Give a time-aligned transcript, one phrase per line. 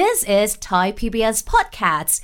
[0.00, 2.14] This is Thai PBS Podcasts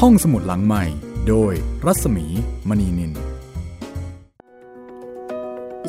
[0.00, 0.84] ห้องสมุดหลังใหม่
[1.28, 1.52] โดย
[1.86, 2.26] รัศมี
[2.68, 3.12] มณีนิน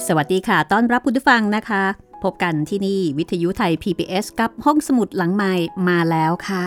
[0.07, 1.83] สวัสดีค่ะ ต้อนรับคุณผู้ฟังนะคะ
[2.23, 5.53] พบกันที่นี่วิทยุไทย PBS กับห้องสมุดหลังใหม่
[5.87, 6.65] มาแล้วค่ะ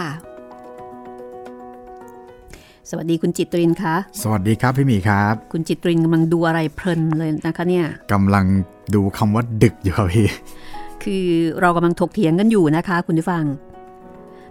[2.90, 8.46] สวัสดีคุณจิตรินคะ สวัสดีครับพี่หมีครับ คุณจิตรินกำลังดูอะไรเพลินเลยนะคะเนี่ยกำลัง
[8.94, 10.28] ดูคำว่าดึกอยู่ครับพี่
[11.04, 11.26] คือ
[11.60, 13.44] เรากำลังถกเถียงกันอยู่นะคะ คุณผู้ฟัง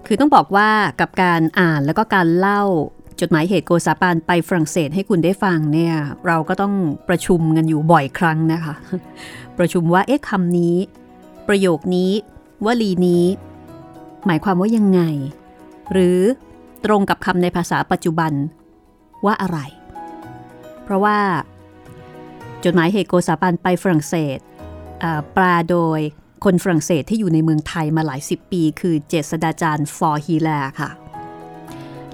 [0.06, 0.70] คือต้องบอกว่า
[1.02, 2.64] กับการอ่านแล้วก็การเล่า
[3.20, 5.96] จดหมายเหตุโกซาปานไปฝรั่งเศสให้คุณได้ฟังเนี่ย
[6.28, 6.74] เราก็ต้อง
[7.10, 8.74] ประชุมกันอยู่บ่อยครั้งนะคะ
[9.57, 10.76] ประชุมว่าเอ๊ะคำนี้
[11.48, 12.12] ประโยคนี้
[12.66, 13.26] วลีนี้
[14.26, 15.02] หมายความว่ายังไง
[15.92, 16.20] หรือ
[16.86, 18.32] ตรงกับคำในภาษาปัจจุบัน
[19.26, 19.60] ว่าอะไร
[20.84, 21.18] เพราะว่า
[22.64, 24.40] จดหมายเหตุโกซาปานไปฝรั่งเศส
[25.04, 26.00] อ่าปลาโดย
[26.43, 30.89] คนฝรั่งเศสที่อยู่ในเมืองไทยมาหลายสิบปี คือเจษดาจารย์ฟอร์ฮีแลค่ะ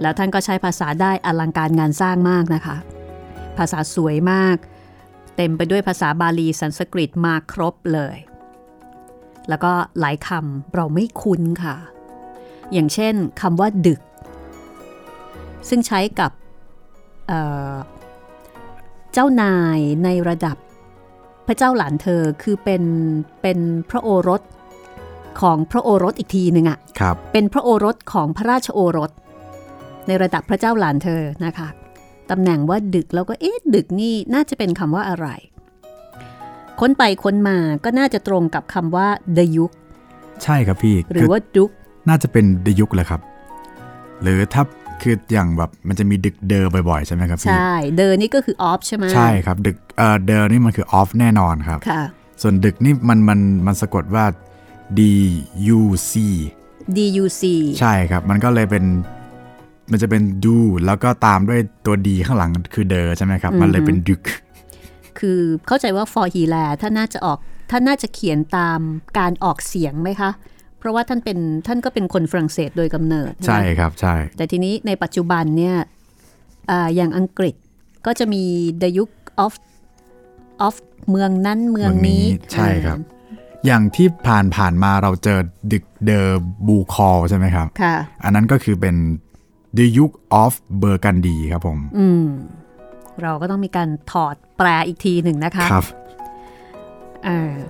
[0.02, 2.78] แล้วท่านก็ใช้ภาษาได้อลังการงานสร้างมากนะคะ
[3.58, 4.58] ภาษาสวยมาก
[5.36, 8.18] เต็มไปด้วยภาษาบาลีสันสกฤตมาครบเลย
[9.50, 11.76] แล้วก็หลายคำเราไม่คุ้นค่ะ
[12.74, 14.02] อย่างเช่นคำว่าดึก
[15.70, 16.32] ซึ่งใช้กับ
[17.28, 20.58] เเจ้านายในระดับ
[21.48, 22.84] พระเจ้าหลานเธอคือเป็น
[23.42, 24.42] เป็นพระโอรส
[25.42, 29.12] ของพระโอรสอีกทีหนึ่งอะครับเป็นพระโอรสของพระราชโอรส
[30.08, 31.68] ในระดับพระเจ้าหลานเธอนะคะ
[32.30, 35.28] ตำแหน่งว่าดึกแล้วก็เอ๊ะดึกนี่น่าจะเป็นคำว่าอะไร
[36.80, 39.72] ค้นไปค้นมาก็น่าจะตรงกับคำว่า the ยุค
[40.44, 41.72] ใช่ครับพี่ หรือว่าดุก
[42.10, 43.22] น่าจะเป็นดยุคแหละครับ
[44.22, 44.64] หรือถ้า
[45.02, 52.04] คืออย่างแบบมันจะมีดึกเดอบ่อยๆ ใช่ไหมครับพี่ ใช่ เดอนี่ก็คือ off ใช่ไหมใช่ครับ ดึกเอ่อเดอนี่มันคือออฟแน่นอนครับ ค่ะ
[52.42, 54.26] ส่วนดึกนี่มันมันมันสะกดว่า
[54.98, 55.02] D
[55.78, 56.14] U C
[56.98, 57.44] duc
[57.80, 58.84] ใช่ครับ มันก็เลยเป็น
[59.92, 64.22] มันจะเป็นดูแล้วก็ตามด้วยตัวดีข้างหลังคือเดอใช่ไหมครับ มันเลยเป็นดึก
[65.20, 67.38] คือเข้าใจว่า for he l a ท่านน่าจะออก
[67.72, 68.80] ท่านน่าจะเขียนตาม
[69.20, 70.55] การออกเสียงไหมคะเพ
[70.86, 71.38] ราะว่าท่านเป็น
[71.68, 75.76] ท่านก็เป็นคนฝรั่งเศสโดยกำเนิด ใช่ไหมครับใช่ แต่ทีนี้ในปัจจุบันเนี่ย
[76.72, 77.56] อาอย่างอังกฤษ
[78.06, 78.44] ก็จะมี
[78.82, 79.54] the Duke of
[80.68, 80.76] of
[81.10, 83.14] เมืองนั้นเมืองนี้เมืองนี้ใช่ครับอ่า
[83.66, 85.40] อย่างที่ผ่านผ่านมาเราเจอ
[85.72, 86.22] ดึกเดอ
[86.68, 88.96] บูคอใช่ไหมครับค่ะอันนั้นก็คือเป็น
[89.78, 92.26] The Duke of Burgundy ครับผม อืม
[93.22, 96.05] เราก็ต้องมีการถอดแปลอีกทีหนึ่งนะคะครับอ่า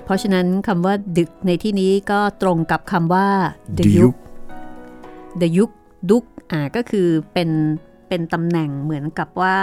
[0.04, 3.28] เพราะฉะนั้นคำว่าดึกในที่นี้ก็ตรงกับคำว่า
[3.78, 4.20] the The Duke Duke
[5.42, 5.76] the Duke
[6.10, 7.50] ดุกอ่าก็คือเป็น
[8.08, 9.56] เป็นตำแหน่งเหมือนกับว่า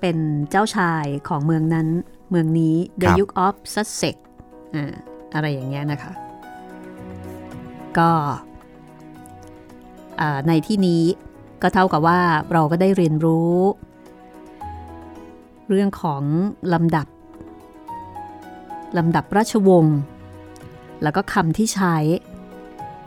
[0.00, 0.16] เป็น
[0.50, 1.88] เจ้าชายของเมืองนั้น
[2.30, 4.16] เมืองนี้ the ครับ Duke of Sussex
[4.74, 4.94] อ่า
[5.34, 6.12] อะไรอย่างเงี้ยนะคะ
[7.98, 8.10] ก็
[10.20, 11.02] อ่าในที่นี้
[11.62, 12.20] ก็เท่ากับว่า
[12.52, 13.54] เราก็ได้เรียนรู้
[15.68, 16.22] เรื่องของ
[16.72, 17.06] ลำดับ
[18.98, 19.98] ลำดับราชวงศ์
[21.02, 21.96] แล้วก็คำที่ใช้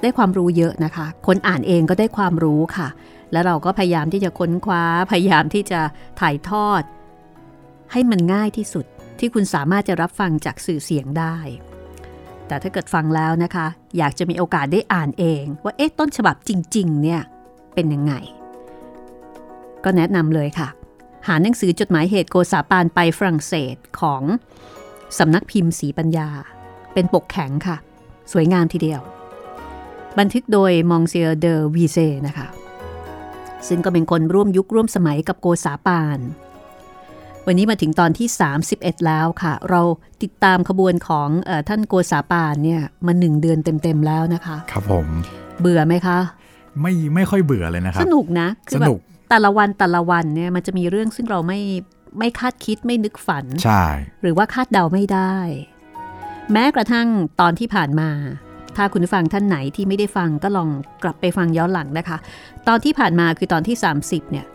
[0.01, 2.87] ได้ความรู้เยอะนะคะ คนอ่านเองก็ได้ความรู้ค่ะ
[3.31, 5.81] แล้วเราก็พยายามที่จะค้นคว้า พยายามที่จะ
[6.19, 6.83] ถ่ายทอด
[7.91, 8.85] ให้มันง่ายที่สุด
[9.19, 11.37] ที่คุณสามารถจะรับฟังจากสื่อเสียงได้
[12.47, 13.67] แต่ถ้าเกิดฟังแล้วนะคะ
[13.97, 17.21] อยากจะมีโอกาสได้อ่านเอง ว่าเอ๊ะต้นฉบับจริง ๆ เนี่ย
[17.73, 18.13] เป็นยังไง
[19.83, 20.67] ก็แนะนำเลยค่ะ
[21.27, 24.23] หาหนังสือจดหมายเหตุโกษาปานไปฝรั่งเศสของ
[25.19, 26.29] สำนักพิมพ์สีปัญญา
[26.93, 27.77] เป็นปกแข็งค่ะ
[28.31, 29.01] สวยงามทีเดียว
[30.19, 31.97] บันทึกโดยมองเซียเดอวีเซ
[32.27, 32.47] นะคะ
[33.67, 36.19] ซึ่งก็เป็นคนร่วมยุคร่วมสมัยกับโกษาปาน
[37.45, 38.27] วันนี้มาถึงตอนที่
[38.67, 39.81] 31 แล้วค่ะ เรา
[40.23, 45.07] ติดตามขบวนของเออท่านโกษาปานเนี่ยมาหนึ่งเดือนเต็มๆแล้วนะคะ ครับผม
[45.59, 46.17] เบื่อไหมคะ
[46.81, 51.59] ไม่ไม่ค่อยเบื่อเลยนะครัสบนุกนะคืสแบนุบกแต่ละวันแต่ละวันเนี่ยมันจะมีเรื่องซึ่งเราไม่
[52.17, 53.83] ไม่คาดคิดไม่นึกฝัน ใช่
[54.21, 55.35] หรือว่าคาดเดาไม่ได้
[56.51, 57.07] แม้กระทั่ง
[57.41, 58.09] ตอนที่ผ่านมา
[58.75, 60.69] ถ้าคุณผู้ฟังท่านไหนที่ไม่ได้ฟังก็ลอง
[61.03, 62.17] กลับไปฟังย้อนหลังนะคะ
[62.67, 64.45] ตอนที่ผ่านมาคือตอนที่ 30 เนี่ย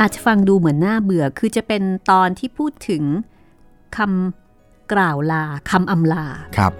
[0.00, 3.02] อาจจะฟังดูเหมือนน่าเบื่อ คือจะเป็นตอนที่พูดถึง
[3.96, 6.26] คำกล่าวลาคำอำลา
[6.56, 6.72] ครับ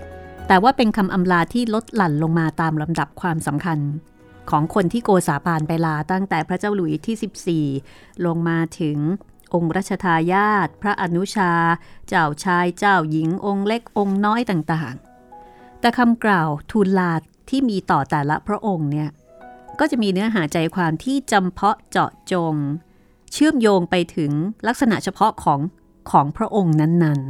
[0.49, 3.79] แต่ว่าเป็นคำอำลาที่ลดหลั่นลงมาตามลำดับความสำคัญ
[4.51, 8.97] ของคนที่โกษาปานไปลาตั้งแต่พระเจ้าหลุยที่ 14 ลงมาถึง
[9.55, 11.53] องค์รัชทายาทพระอนุชา
[12.09, 17.13] เจ้าชายเจ้าหญิงองค์เล็กองค์น้อยต่างๆ แต่คำกล่าวทูลลา
[17.51, 19.11] ที่มีต่อแต่ละพระองค์เนี่ย
[19.81, 22.55] ก็จะมีเนื้อหาใจความที่จำเพาะเจาะจง
[23.33, 24.33] เชื่อมโยงไปถึง
[24.67, 25.61] ลักษณะเฉพาะของ
[26.11, 27.21] ของพระองค์นั้น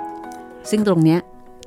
[0.00, 1.20] ๆ ซึ่งตรงเนี้ย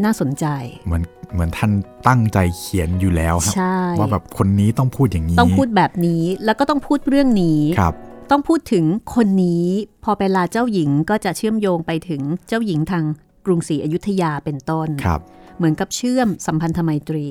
[0.04, 0.45] น่าสนใจ
[0.88, 1.04] เหมือน
[1.34, 1.72] เหมือนท่าน
[2.07, 7.94] ตั้งใจเขียนอยู่แล้วครับใช่ว่าแบบคนนี้ต้องพูดอย่างนี้ ต้องพูดแบบนี้แล้วก็ต้องพูดเรื่องนี้ครับ
[8.31, 8.85] ต้องพูดถึง
[9.15, 9.65] คนนี้
[10.03, 13.03] พอเวลาเจ้าหญิงก็จะเชื่อมโยงไปถึงเจ้าหญิงทาง
[13.45, 15.21] กรุงศรีอยุธยาเป็นต้นครับ
[15.57, 17.27] เหมือนกับเชื่อมสัมพันธไมตรี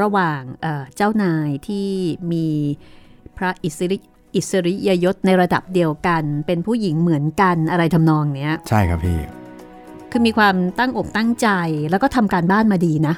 [0.00, 1.88] ระหว่างเอ่อเจ้านายที่
[2.32, 2.46] มี
[3.36, 3.98] พระอิสริ
[4.36, 9.18] อิสริยยศในระดับเดียวกัน เป็นผู้หญิงเหมือนกันอะไรทำนองเนี้ย ใช่ครับพี่
[10.10, 11.48] คือมีความตั้งอกตั้งใจ
[11.90, 13.14] แล้วก็ทำการบ้านมาดีนะ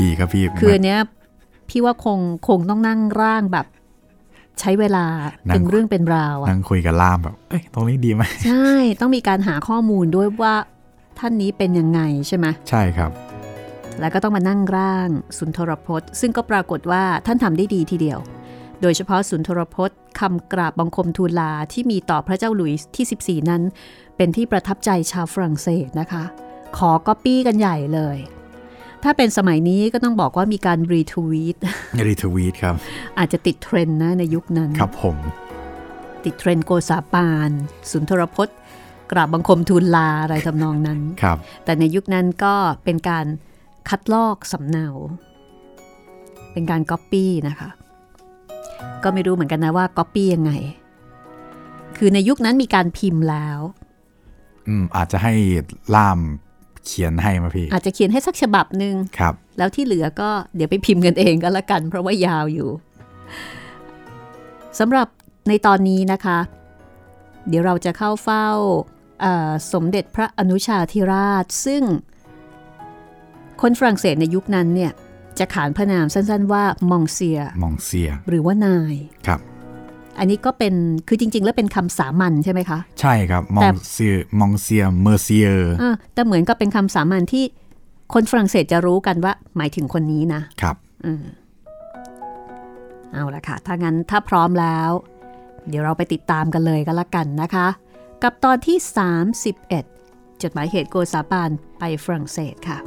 [0.00, 1.00] ดีครับพี่ คืออันเนี้ย
[1.68, 2.18] พี่ว่าคง
[2.48, 3.66] คงต้องนั่งร่างแบบ
[4.60, 5.04] ใช้เวลา
[5.46, 8.68] เป็นเรื่องเป็นราวอะนั่งคุยกับล่ามแบบเอ้ยตรงนี้ดีไหมใช่
[9.00, 10.54] ต้องมีการหาข้อมูลด้วยว่า
[11.18, 13.10] ท่านนี้เป็นยังไงใช่ไหมใช่ครับ
[14.00, 15.08] แล้วก็ต้องมานั่งร่าง
[15.38, 18.18] สุนทรพจน์ ซึ่งก็ปรากฏว่าท่านทำได้ดีทีเดียว
[18.82, 23.62] โดยเฉพาะสุนทรพจน์คำกราบบังคมทูลลาที่มีต่อพระเจ้าหลุยส์ที่ 14 นั้น
[24.16, 26.24] เป็นที่ประทับใจชาวฝรั่งเศสนะคะ
[26.78, 28.16] ขอก๊อปปี้กันใหญ่เลย
[29.04, 31.56] ถ้าเป็นสมัยนี้ก็ต้องบอกว่ามีการรีทวีต
[32.06, 32.74] retweet ครับ
[33.18, 35.16] อาจจะติดเทรนด์นะในยุคนั้น ครับผม
[36.24, 37.50] ติดเทรนด์โกษาปาน
[37.90, 38.56] สุนทรพจน์
[39.12, 42.54] กราบบังคมทูลลาอะไรทำนองนั้น ครับ แต่ในยุคนั้นก็
[42.84, 43.26] เป็นการ
[43.88, 44.88] คัดลอกสำเนา
[46.52, 47.68] เป็นการก๊อปปี้นะคะ
[49.02, 50.52] ก็ไม่รู้เหมือนกันนะว่าก๊อปปี้ยังไง
[51.96, 53.58] คือในยุคนั้นมีการพิมพ์แล้ว
[54.68, 55.32] อืมอาจจะให้
[55.94, 56.18] ล่าม
[56.86, 62.70] เขียนให้มาพี่ อาจจะเขียนให้สักฉบับหนึ่งครับ แล้วที่เหลือก็เดี๋ยวไปพิมพ์กันเองก็แล้วกัน เพราะว่ายาวอยู่
[64.78, 65.08] สำหรับ
[65.48, 66.38] ในตอนนี้นะคะ
[67.48, 68.48] เดี๋ยวเราจะเข้าเฝ้า
[69.20, 71.82] เอ่อสมเด็จพระอนุชาธิราช ซึ่ง
[73.60, 74.92] คนฝรั่งเศสในยุคนั้นเนี่ย
[75.38, 78.94] จะขานพระนามสั้นๆว่ามองเซีย มองเซีย หรือว่านาย
[79.26, 79.40] ครับ
[80.18, 80.74] อันนี้ก็เป็น
[81.08, 85.48] คือจริง ๆ แล้วเป็นคำสามัญใช่ไหมคะ ใช่ครับ มอแต่งเซียมองเซียเมอร์เซีย
[85.82, 87.44] อ่าแต่เหมือนกับเป็นคำสามัญที่
[88.14, 90.76] คนฝรั่งเศสจะรู้กันว่า หมายถึงคนนี้นะครับ
[93.12, 94.90] เอาละค่ะ ถ้างั้นถ้าพร้อมแล้ว
[95.68, 97.66] เดี๋ยวเราไปติดตามกันเลยก็แล้วกันนะคะ
[98.22, 98.76] กับตอนที่
[99.60, 102.78] 31 จดหมายเหตุโกซาปานไปฝรั่งเศสค่ะ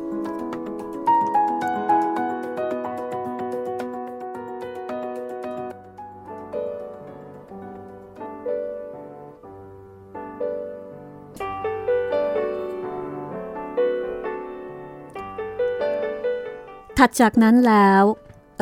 [17.02, 18.04] ถัดจากนั้นแล้ว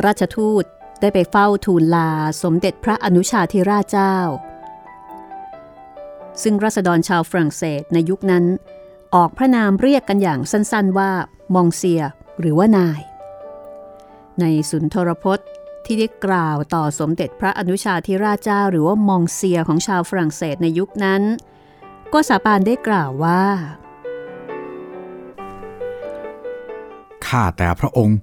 [0.06, 0.64] ราชทูต
[1.02, 2.12] ได้ไปเฝ้าทูลลา
[2.44, 4.18] สมเด็จพระอนุชาธิราชเจ้า
[6.42, 8.46] ซึ่งรัษฎรชาวฝรั่งเศสในยุคนั้น
[9.16, 11.12] ออกพระนามเรียกกันอย่างสั้นๆว่า
[11.56, 12.02] มองเซีย
[12.40, 13.02] หรือว่านาย
[14.40, 15.48] ในสุนทรพจน์
[15.86, 21.22] ที่ได้กล่าวต่อสมเด็จพระอนุชาธิราชเจ้า หรือว่ามองเซียของชาวฝรั่งเศสในยุคนั้น
[22.14, 23.44] ก็สาปานได้กล่าวว่า
[27.28, 28.20] ข้าแต่พระองค์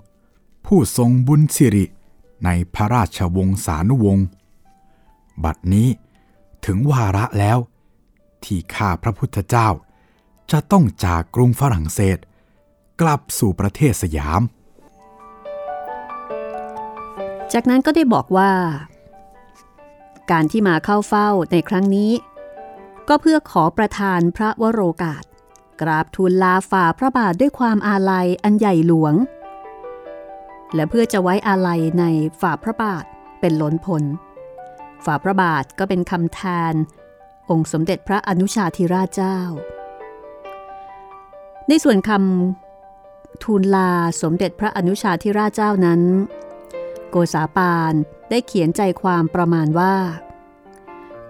[0.66, 1.84] ผู้ทรงบุญสิริ
[2.44, 4.26] ในพระราชวงศานุวงศ์
[5.44, 5.88] บัดนี้
[6.64, 7.58] ถึงวาระแล้ว
[8.44, 9.68] ที่ข้าพระพุทธเจ้า
[10.50, 12.18] จะต้องจากกรุงฝรั่งเศส
[13.00, 14.42] กลับสู่ประเทศสยาม
[17.52, 18.52] จากนั้นก็ได้บอกว่า
[20.30, 22.12] การที่มาเข้าเฝ้าในครั้งนี้
[23.08, 25.24] ก็เพื่อขอประทานพระวโรกาส
[25.82, 29.14] กราบทูลลาฝ่าพระบาทด้วยความอาลัยอันใหญ่หลวง
[30.74, 32.04] และเพื่อจะไว้อาลัยใน
[32.40, 33.04] ฝ่าพระบาท
[33.40, 34.04] เป็นล้นพล
[35.04, 36.40] ฝ่าพระบาทก็เป็นคำแท
[36.72, 36.74] น
[37.50, 39.38] องค์สมเด็จพระอนุชาธิราชเจ้า
[41.68, 43.90] ในส่วนคำทูลลา
[44.22, 46.00] สมเด็จพระอนุชาธิราชเจ้านั้น
[47.10, 47.92] โกษาปาน
[48.30, 49.94] ได้เขียนใจความประมาณว่า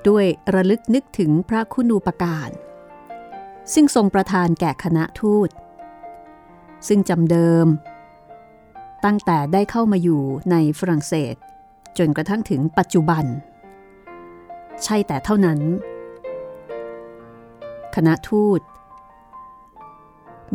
[0.09, 2.50] ด้วยระลึกนึกถึงพระคุณูปการ
[3.75, 5.49] ซึ่งทรงประทานแก่คณะทูต
[6.88, 7.66] ซึ่งจำเดิม
[9.04, 11.35] ตั้งแต่ได้เข้ามาอยู่ในฝรั่งเศส
[11.99, 13.25] จนกระทั่งถึงปัจจุบัน
[14.85, 15.61] ใช่แต่เท่านั้น
[17.95, 18.61] คณะทูต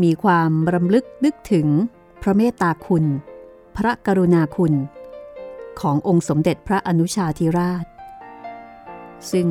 [0.03, 1.67] มีความรำลึกนึกถึง
[2.21, 3.05] พระเมตตาคุณ
[3.77, 4.73] พระกรุณาคุณ
[5.81, 7.85] ขององค์สมเด็จพระอนุชาธิราช
[9.31, 9.47] ซึ่ง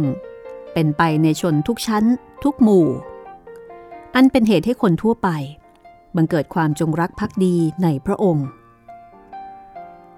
[0.73, 2.05] เป็นไปในชนทุกชั้น
[2.45, 2.87] ทุกหมู่
[4.19, 5.29] อันเป็นเหตุให้คนทั่วไป
[6.17, 8.47] บังเกิดความจงรักภักดีในพระองค์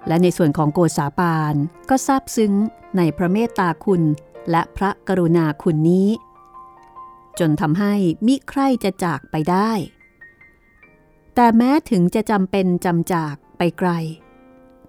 [0.07, 1.55] และในส่วนของโกษาปาน
[1.89, 2.53] ก็ซาบซึ้ง
[2.97, 4.01] ในพระเมตตาคุณ
[4.51, 6.09] และพระกรุณาคุณนี้
[7.39, 7.93] จนทำให้
[8.27, 9.71] มิใครจะจากไปได้
[11.35, 13.89] แต่แม้ถึงจะจำเป็นจำจากไปไกล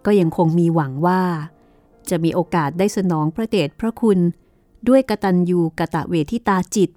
[0.05, 1.23] ก็ยังคงมีหวังว่า
[2.11, 4.19] จะมีโอกาสได้สนองพระเดชพระคุณ
[4.88, 6.90] ด้วยกตัญญูกะตะเวทิตาจิต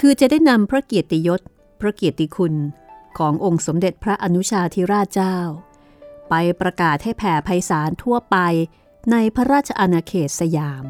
[0.00, 1.40] คือจะได้นำพระเกียรติยศ
[1.80, 2.54] พระเกียรติคุณ
[3.18, 5.36] ขององค์สมเด็จพระอนุชาธิราชเจ้า
[6.28, 8.36] ไปประกาศให้แผ่ไพศาลทั่วไป
[9.10, 10.86] ในพระราชอาณาเขตสยาม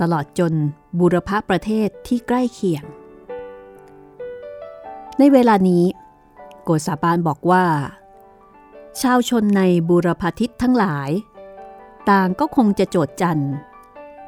[0.00, 0.54] ตลอดจน
[0.98, 2.84] บุรพประเทศที่ใกล้เคียง
[5.18, 5.84] ในเวลานี้
[6.62, 7.64] โกษาปานบอกว่า
[9.00, 11.10] ชาวชนในบุรพทิศทั้งหลาย
[12.10, 13.42] ต่างก็คงจะโจดจัน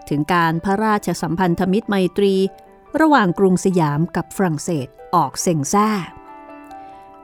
[0.09, 2.35] ถึงการพระราชสัมพันธมิตรไมตรี
[3.01, 5.89] ระหว่างกรุงสยามกับฝรั่งเศสออกเซ็งแซ่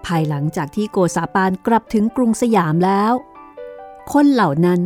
[0.06, 3.12] ภายหลังจากที่โกษาปานกลับถึงกรุงสยามแล้ว
[4.12, 4.80] คนเหล่านั้น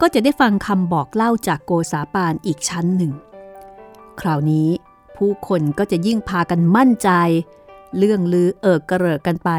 [0.00, 3.12] ก็จะได้ฟังคำบอกเล่าจากโกษาปานอีกชั้นหนึ่ง
[4.20, 4.68] คราวนี้
[5.16, 7.10] ผู้คนก็จะยิ่งพากันมั่นใจ
[7.98, 9.50] เรื่องลือเอิกกระเริกกันไป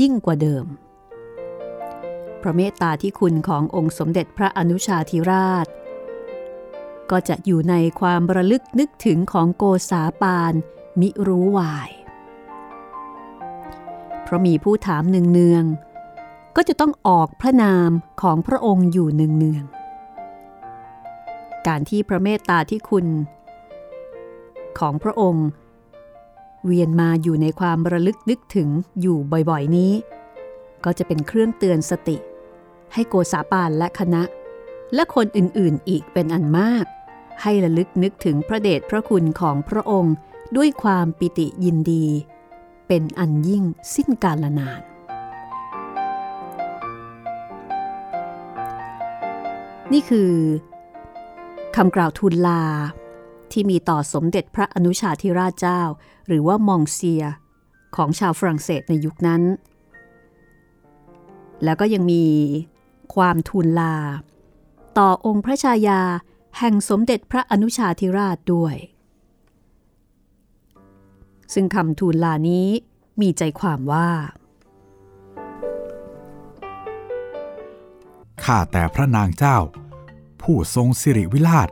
[0.00, 0.64] ยิ่งกว่าเดิม
[2.42, 5.66] พระเมตตาที่คุณขององค์สมเด็จพระอนุชาธิราช
[7.10, 10.52] ก็จะอยู่ในความระลึกนึกถึงของโกษาปาน
[11.00, 11.90] มิรู้วาย
[14.22, 17.90] เพราะมีผู้ถามเนืองๆก็จะต้องออกพระนาม
[18.22, 23.06] ของพระองค์อยู่เนืองๆการที่พระเมตตาที่คุณ
[24.78, 25.46] ของพระองค์
[26.64, 28.68] เวียนมาอยู่ในความระลึกนึกถึง
[29.00, 29.18] อยู่
[29.50, 29.92] บ่อยๆนี้
[30.84, 32.16] ก็จะเป็นเครื่องเตือนสติ
[32.92, 34.22] ให้โกษาปานและคณะ
[34.94, 36.84] และคนอื่นๆ อีกเป็นอันมาก
[37.42, 40.14] ให้ระลึกนึกถึงพระเดชพระคุณของพระองค์
[40.56, 42.06] ด้วยความปิติยินดี
[42.86, 44.80] เป็นอันยิ่งสิ้นกาลนาน
[49.92, 50.32] นี่คือ
[51.76, 52.62] คำกล่าวทูลลา
[53.52, 55.80] ที่มีต่อสมเด็จพระอนุชาธิราชเจ้า
[56.26, 57.24] หรือว่ามองเซีย
[57.96, 59.42] ของชาวฝรั่งเศสในยุคนั้น
[61.64, 62.24] แล้วก็ยังมี
[63.14, 63.94] ความทูลลา
[64.98, 66.00] ต่อองค์พระชายา
[66.58, 68.76] แห่งสมเด็จพระอนุชาธิราชด้วย
[71.54, 72.68] ซึ่งคำทูลลานี้
[73.20, 74.08] มีใจความว่า
[78.44, 79.58] ข้าแต่พระนางเจ้า
[80.42, 81.68] ผู้ทรงสิริวิราช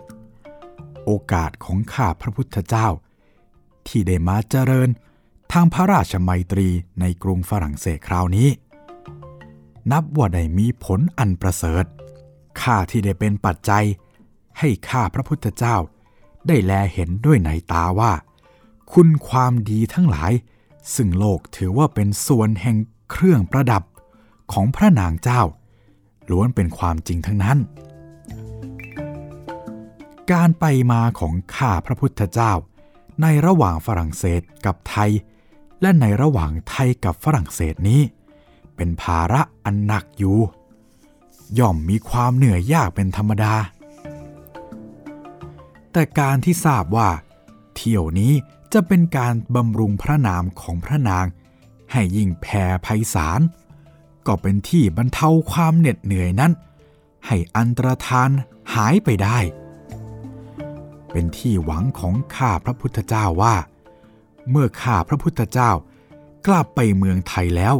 [1.04, 2.88] โอกาสของข้าพระพุทธเจ้า
[3.88, 4.88] ที่ได้มาเจริญ
[5.52, 6.68] ทางพระราชมัยตรี
[7.00, 8.48] ในกรุงฝรั่งเศสคราวนี้
[9.92, 11.84] นับว่าได้มีผลอันประเสริฐ
[12.62, 13.84] ข้าที่ได้เป็นปัจจัย
[14.58, 15.76] ให้ข้าพระพุทธเจ้า
[16.46, 18.12] ได้แลเห็นด้วยในตาว่า
[18.92, 20.32] คุณความดีทั้งหลาย
[20.94, 22.76] ซึ่งโลกถือว่าเป็นส่วนแห่ง
[23.10, 23.82] เครื่องประดับ
[24.52, 25.42] ของพระนางเจ้า
[26.30, 27.58] ล้วนเป็นความจริงทั้งนั้น
[30.32, 32.52] การไปมาของข้าพระพุทธเจ้า
[33.22, 35.10] ในระหว่างฝรั่งเศสกับไทย
[35.80, 38.00] และในระหว่างไทยกับฝรั่งเศสนี้
[38.76, 40.38] เป็นภาระอันหนักอยู่
[41.58, 43.54] ย่อมมีความเหนื่อยยากเป็นธรรมดา
[46.00, 47.10] แต่การที่ทราบว่า
[47.74, 48.32] เที่ยวนี้
[48.72, 51.26] จะเป็นการบำรุงพระนามของพระนาง
[51.92, 53.40] ให้ยิ่งแผ่ไพศาล
[54.26, 56.52] ก็เป็นที่บรรเทาความเหน็ดเหนื่อยนั้น
[57.26, 58.30] ให้อันตรธาน
[58.74, 59.38] หายไปได้
[61.10, 63.56] เป็นที่หวังของข้าพระพุทธเจ้าว่า
[64.50, 65.70] เมื่อข้าพระพุทธเจ้า
[66.46, 67.74] กลับไปเมืองไทยแล้ว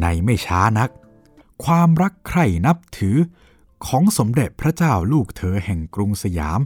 [0.00, 0.90] ในไม่ช้านัก
[1.64, 3.16] ความรักใคร่นับถือ
[3.86, 6.60] ของสมเด็จพระเจ้าลูกเธอแห่งกรุงสยาม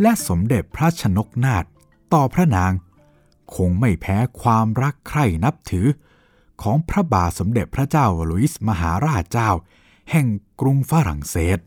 [0.00, 1.64] และสมเด็จพระชนกนาถ
[2.14, 2.72] ต่อพระนาง
[3.54, 5.86] คงไม่แพ้ความรักใคร่นับถือ
[6.62, 9.50] ของพระบาทสมเด็จพระเจ้าลุยส์มหาราชเจ้า
[10.10, 10.26] แห่ง
[10.60, 11.58] กรุงฝรั่งเศส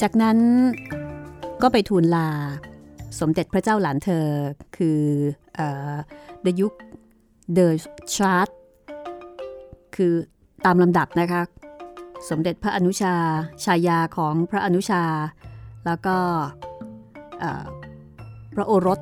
[0.00, 0.38] จากนั้น
[1.62, 2.28] ก็ไปทูลลา
[3.20, 4.26] สมเด็จพระเจ้าหลานเธอ
[4.76, 5.00] คือ
[5.56, 6.72] เดยุค
[7.54, 7.74] เดอ
[8.14, 8.48] ชาร์ต
[9.96, 10.12] คือ
[10.64, 11.42] ตามลำดับนะคะ
[12.28, 13.14] สมเด็จพระอนุชา
[13.64, 15.04] ชายาของพระอนุชา
[15.86, 16.18] แล้วก็
[18.54, 19.00] พระโอรส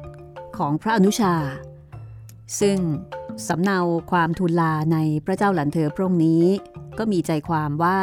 [0.58, 1.35] ของพระอนุชา
[2.61, 2.78] ซึ่ง
[3.49, 3.78] สำเนา
[4.11, 6.44] ความทูลลาในพระเจ้าหลานเธอพระองค์นี้
[6.99, 8.00] ก็มีใจความว่า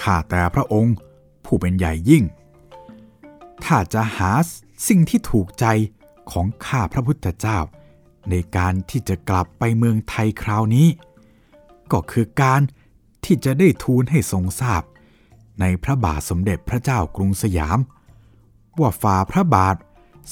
[0.00, 0.94] ข้าแต่พระองค์
[1.44, 2.24] ผู้เป็นใหญ่ยิ่ง
[3.64, 4.32] ถ้าจะหา
[4.88, 5.66] สิ่งที่ถูกใจ
[6.30, 7.58] ของข้าพระพุทธเจ้า
[8.30, 10.86] ในการที่จะกลับไปเมืองไทยคราวนี้
[11.92, 12.60] ก็คือการ
[13.24, 14.82] ที่จะได้ทูลให้ทรงทราบ
[15.60, 17.78] ในพระบาทสมเด็จพระเจ้ากรุงสยาม
[18.80, 19.76] ว่าฝ่าพระบาท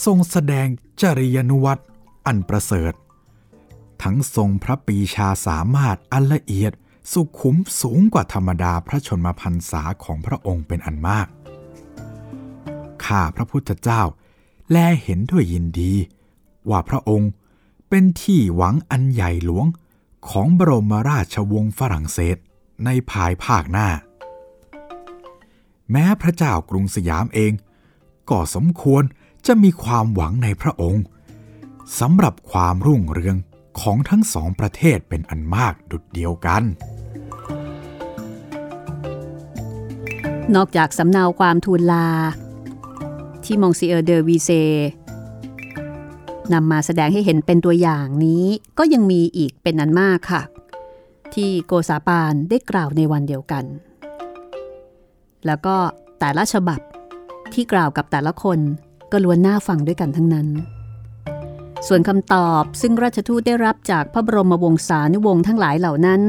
[0.04, 0.66] ทรงแสดง
[1.00, 1.78] จริยนุวัต
[2.26, 2.92] อันประเสริฐ
[4.02, 6.72] ทั้งทรงพระปีชาสามารถอันละเอียด
[7.12, 11.26] สุขุมสูงกว่าธรรมดาพระชนมพรรษาของพระองค์เป็นอันมาก
[13.04, 14.02] ข้าพระพุทธเจ้า
[14.70, 15.92] แลเห็นด้วยยินดี
[16.70, 17.30] ว่าพระองค์
[17.88, 19.66] เป็นที่หวังอันใหญ่หลวง
[20.28, 22.36] ของบรมราชวงศ์ฝรั่งเศส
[22.84, 23.88] ในภายภาคหน้า
[25.90, 27.52] แม้พระเจ้ากรุงสยามเอง
[28.30, 29.02] ก็สมควร
[29.46, 31.04] จะมีความหวังในพระองค์
[32.00, 33.36] สำหรับความรุ่งเรือง
[33.80, 36.62] ของทั้งสองประเทศเป็นอันมากดุดเดียวกัน
[40.54, 42.08] นอกจากสำเนาความทูลลา
[43.44, 44.50] ที่มองซีเออร์เดอวีเซ
[46.52, 48.44] นำมาแสดงให้เห็นเป็นตัวอย่างนี้
[48.78, 50.42] ก็ยังมีอีกเป็นอันมากค่ะ
[51.34, 53.64] ที่โกษาปานได้กล่าวในวันเดียวกัน
[55.46, 55.76] แล้วก็
[56.18, 56.80] แต่ละฉบับ
[57.54, 58.58] ที่กล่าวกับแต่ละคน
[59.12, 60.48] ก็ล้วนน่าฟังด้วยกันทั้งนั้น
[61.86, 66.22] ส่วนคำตอบซึ่งราชทูตได้รับจากพระบรมวงศานุวงศ์ทั้งหลายเหล่านั้น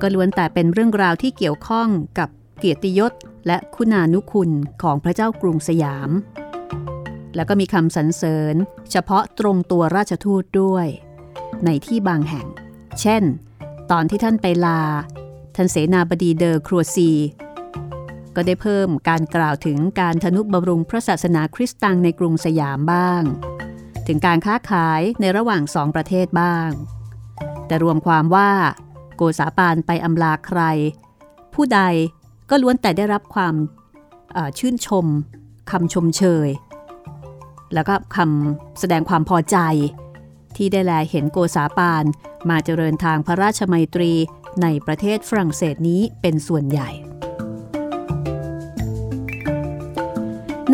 [0.00, 3.12] ก็ล้วนแต่เป็นเรื่องราวที่เกี่ยวข้องกับเกียรติยศ
[3.46, 4.50] และคุณานุคุณ
[4.82, 6.10] ของพระเจ้ากรุงสยาม
[7.36, 8.54] แล้วก็มีคำสรรเสริญ
[8.90, 10.86] เฉพาะตรงตัวราชทูตด้วย
[11.64, 12.46] ในที่บางแห่ง
[13.00, 13.22] เช่น
[13.90, 14.82] ตอนที่ท่านไปลา
[15.56, 17.10] ท่านเสนาบดีเดอครัวซี
[18.36, 23.22] ก็ได้เพิ่มการกล่าวถึงการทนุบำรุงพระศาสนาคริสต์ตังในกรุงสยามบ้าง
[24.06, 26.70] ถึงการค้าขายในระหว่างสองประเทศบ้าง
[27.66, 28.50] แต่รวมความว่า
[29.16, 30.60] โกษาปานไปอำลาใคร
[31.54, 31.80] ผู้ใด
[32.50, 33.54] ก็ล้วนแต่ได้รับความ
[34.58, 35.06] ชื่นชม
[35.70, 36.48] คำชมเชย
[37.74, 39.58] แล้วก็คำแสดงความพอใจ
[40.56, 42.04] ที่ได้แลเห็นโกษาปาน
[42.50, 44.12] มาเจริญทางพระราชมัยตรี
[44.62, 46.90] ในประเทศฝรั่งเศสนี้เป็นส่วนใหญ่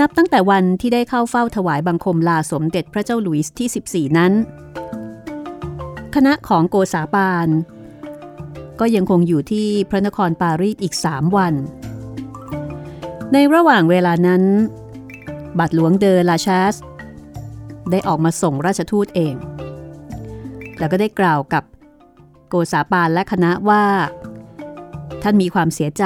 [0.01, 4.33] นับตั้งแต่วันที่ได้เข้าเฝ้าถวายบังคมลาสมเด็จพระเจ้าหลุยส์ที่ 14 นั้น
[6.15, 7.49] คณะของโกษาปาน
[8.81, 11.55] ก็ยังคงอยู่ที่พระนครปารีสอีก 3 วัน
[13.33, 14.43] ในระหว่างเวลานั้น
[15.59, 16.75] บัตรหลวงเดอลาชาส
[17.91, 19.35] ได้ออกมาส่งราชทูตเอง
[20.79, 21.65] แล้วก็ได้กล่าวกับ
[22.49, 23.85] โกษาปานและคณะว่า
[25.23, 26.05] ท่านมีความเสียใจ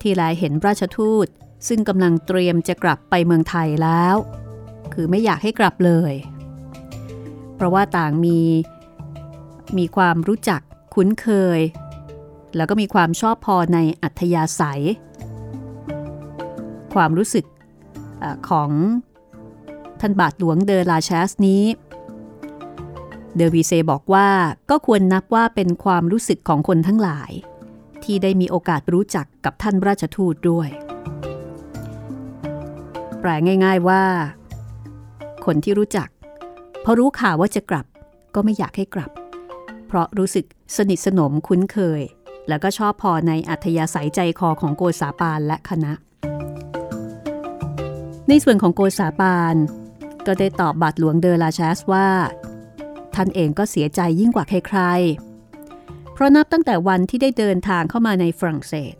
[0.00, 1.26] ที่ลายเห็นราชทูต
[1.68, 4.16] ซึ่งกำลังเตรียมจะกลับไปเมืองไทยแล้ว
[4.92, 6.14] คือไม่อยากให้กลับเลย
[7.54, 8.40] เพราะว่าต่างมี
[9.78, 10.60] มีความรู้จัก
[10.94, 11.60] คุ้นเคย
[12.56, 14.82] แล้วก็มีความชอบพอในอัธยาศัย
[16.94, 17.44] ความรู้สึก
[18.22, 18.70] อของ
[20.04, 21.64] ท่านบาทหลวงเดอลาชสนี้
[23.36, 24.28] เดอวีเซบอกว่า
[24.70, 27.30] ก็ควรนับว่าเป็นความรู้สึกของคนทั้งหลาย
[28.04, 30.68] ที่ได้มีโอกาสรู้จักกับท่านราชทูตด้วย
[33.20, 33.30] แปล
[33.64, 34.02] ง่าย ๆว่า
[35.44, 36.08] คนที่รู้จัก
[36.84, 37.86] พอรู้ข่าวว่าจะกลับ
[38.34, 39.10] ก็ไม่อยากให้กลับ
[39.86, 40.44] เพราะรู้สึก
[40.76, 42.02] สนิทสนมคุ้นเคย
[42.48, 45.92] แล้วก็ชอบพอในอัธยาศัยใจคอของโกษาปานและคณะ
[48.28, 49.56] ในส่วนของโกษาปาน
[50.26, 52.08] ก็ได้ตอบบาทหลวงเดอลาชสว่า
[53.14, 58.94] ท่านเองก็เสียใจยิ่งกว่าใครๆ เพราะนับตั้งแต่วันที่ได้เดินทางเข้ามาในฝรั่งเศส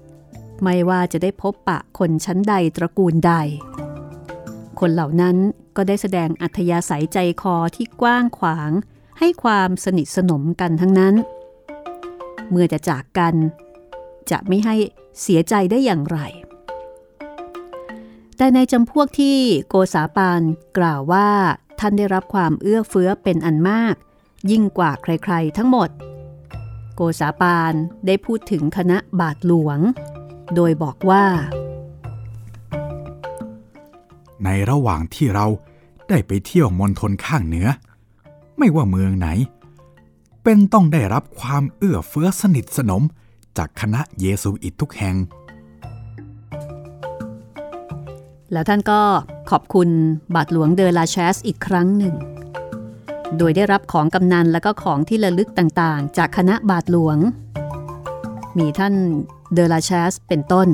[0.63, 3.33] ไม่ว่าจะได้พบปะคนชั้นใดตระกูลใด
[4.81, 5.37] คนเหล่านั้น
[5.77, 8.71] ก็ได้แสดงอัธยาศัยใจคอที่กว้างขวาง
[9.19, 11.15] ให้ความสนิทสนมกันทั้งนั้น
[12.51, 13.35] เมื่อจะจากกัน
[14.31, 14.77] จะไม่ให้
[15.23, 16.19] เสียใจได้อย่างไร
[18.37, 19.37] แต่ในจำพวกที่
[19.69, 20.41] โกษาปาน
[20.79, 21.29] กล่าวว่า
[21.79, 23.95] ท่านได้รับความเอื้อเฟื้อเป็นอันมาก
[24.51, 25.91] ยิ่งกว่าใครๆทั้งหมด
[26.95, 27.75] โกษาปาน
[28.07, 29.79] ได้พูดถึงคณะบาทหลวง
[30.55, 31.25] โดยบอกว่า
[34.45, 35.47] ในระหว่างที่เรา
[36.09, 37.69] ได้ไปเที่ยวมณฑลข้างเหนือ
[38.59, 39.29] ไม่ว่าเมืองไหน
[40.45, 43.03] เป็นต้องได้รับความเอื้อเฟื้อสนิทสนม
[43.59, 45.17] จากคณะเยซูอิตทุกแห่ง
[48.53, 49.01] แล้วท่านก็
[49.51, 49.89] ขอบคุณ
[50.35, 52.15] บาทหลวงเดอลาแชสอีกครั้งหนึ่ง
[53.39, 57.19] โดยได้รับของกำนันและก็ของที่ระลึกต่างๆ จากคณะบาทหลวง
[58.59, 58.95] มีท่าน
[59.53, 60.69] เดอลาแชสเป็นต้น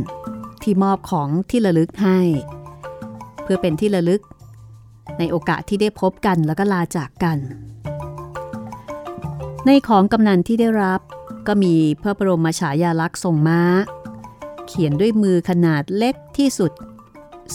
[0.62, 2.18] ที่มอบของที่ระลึกให้
[3.42, 4.22] เพื่อเป็นที่ระลึก
[5.18, 7.38] ในโอกาสที่ได้พบกันแล้วก็ลาจากกัน
[9.66, 11.00] ในของกำนันที่ได้รับ
[11.46, 13.62] ก็มีพระบรมฉายาลักษณ์ทรงม้า
[14.66, 16.72] เขียนด้วยมือขนาดเล็กที่สุด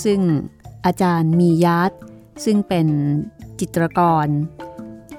[0.03, 0.19] ซึ่ง
[0.85, 1.91] อาจารย์มียาร์ด
[2.45, 2.87] ซึ่งเป็น
[3.59, 4.27] จิตรกร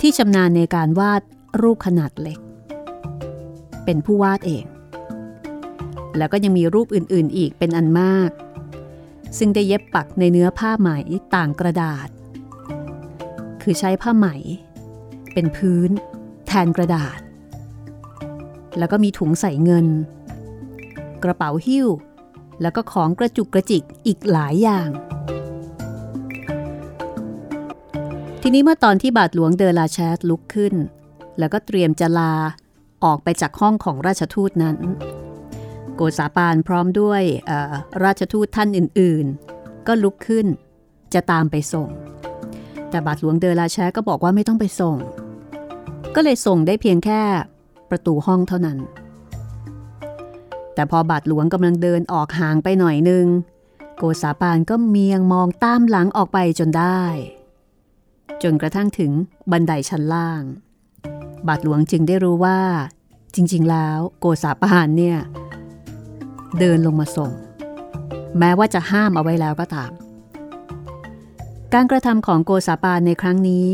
[0.00, 1.22] ที่ชำนาญในการวาด
[1.60, 2.38] รูปขนาดเล็ก
[3.84, 4.64] เป็นผู้วาดเอง
[6.16, 8.30] แล้วก็ยังมีรูปอื่นๆอีกเป็นอันมาก
[9.38, 10.88] ซึ่งได้เย็บปักในเนื้อผ้าไหม
[11.34, 12.08] ต่างกระดาษ
[13.62, 14.26] คือใช้ผ้าไหม
[15.32, 15.90] เป็นพื้น
[16.46, 17.18] แทนกระดาษ
[18.78, 19.86] แล้วก็มีถุงใส่เงิน
[21.24, 21.88] กระเป๋าหิ้ว
[22.62, 24.88] แล้วก็ของกระจุกกระจิกอีกหลายอย่าง
[28.42, 30.74] ทีนี้เมื่อตอนที่บาทหลวงเดอลาแชสลุกขึ้น
[31.38, 32.32] แล้วก็เตรียมจะลา
[33.04, 34.76] ออกไปจากห้องของราชทูตนั้น
[35.94, 37.22] โกษาปานพร้อมด้วย
[38.04, 40.46] ราชทูตท่านอื่นๆ ก็ลุกขึ้น
[41.14, 41.88] จะตามไปส่ง
[42.90, 44.96] แต่บาทหลวงเดอลาแชก็บอกว่าไม่ต้องไปส่ง
[46.14, 47.22] ก็เลยส่งได้เพียงแค่
[47.90, 48.78] ประตูห้องเท่านั้น
[50.74, 53.26] แต่พอบาทหลวงกำลังเดินออกห่างไปหน่อยนึง
[53.98, 57.02] โกษาปานก็เมียงมองตามหลังออกไปจนได้
[58.42, 59.10] จนกระทั่งถึง
[59.50, 60.42] บันไดชั้นล่าง
[61.46, 62.60] บาทหลวงจึงได้รู้ว่า
[63.34, 65.18] จริง ๆ แล้ว โกษาปานเนี่ย
[66.58, 67.32] เดินลงมาส่ง
[68.38, 69.92] แม้ว่าจะห้ามเอาไว้แล้วก็ตาม
[71.74, 73.66] การกระทำของโกษาปานในครั้งนี้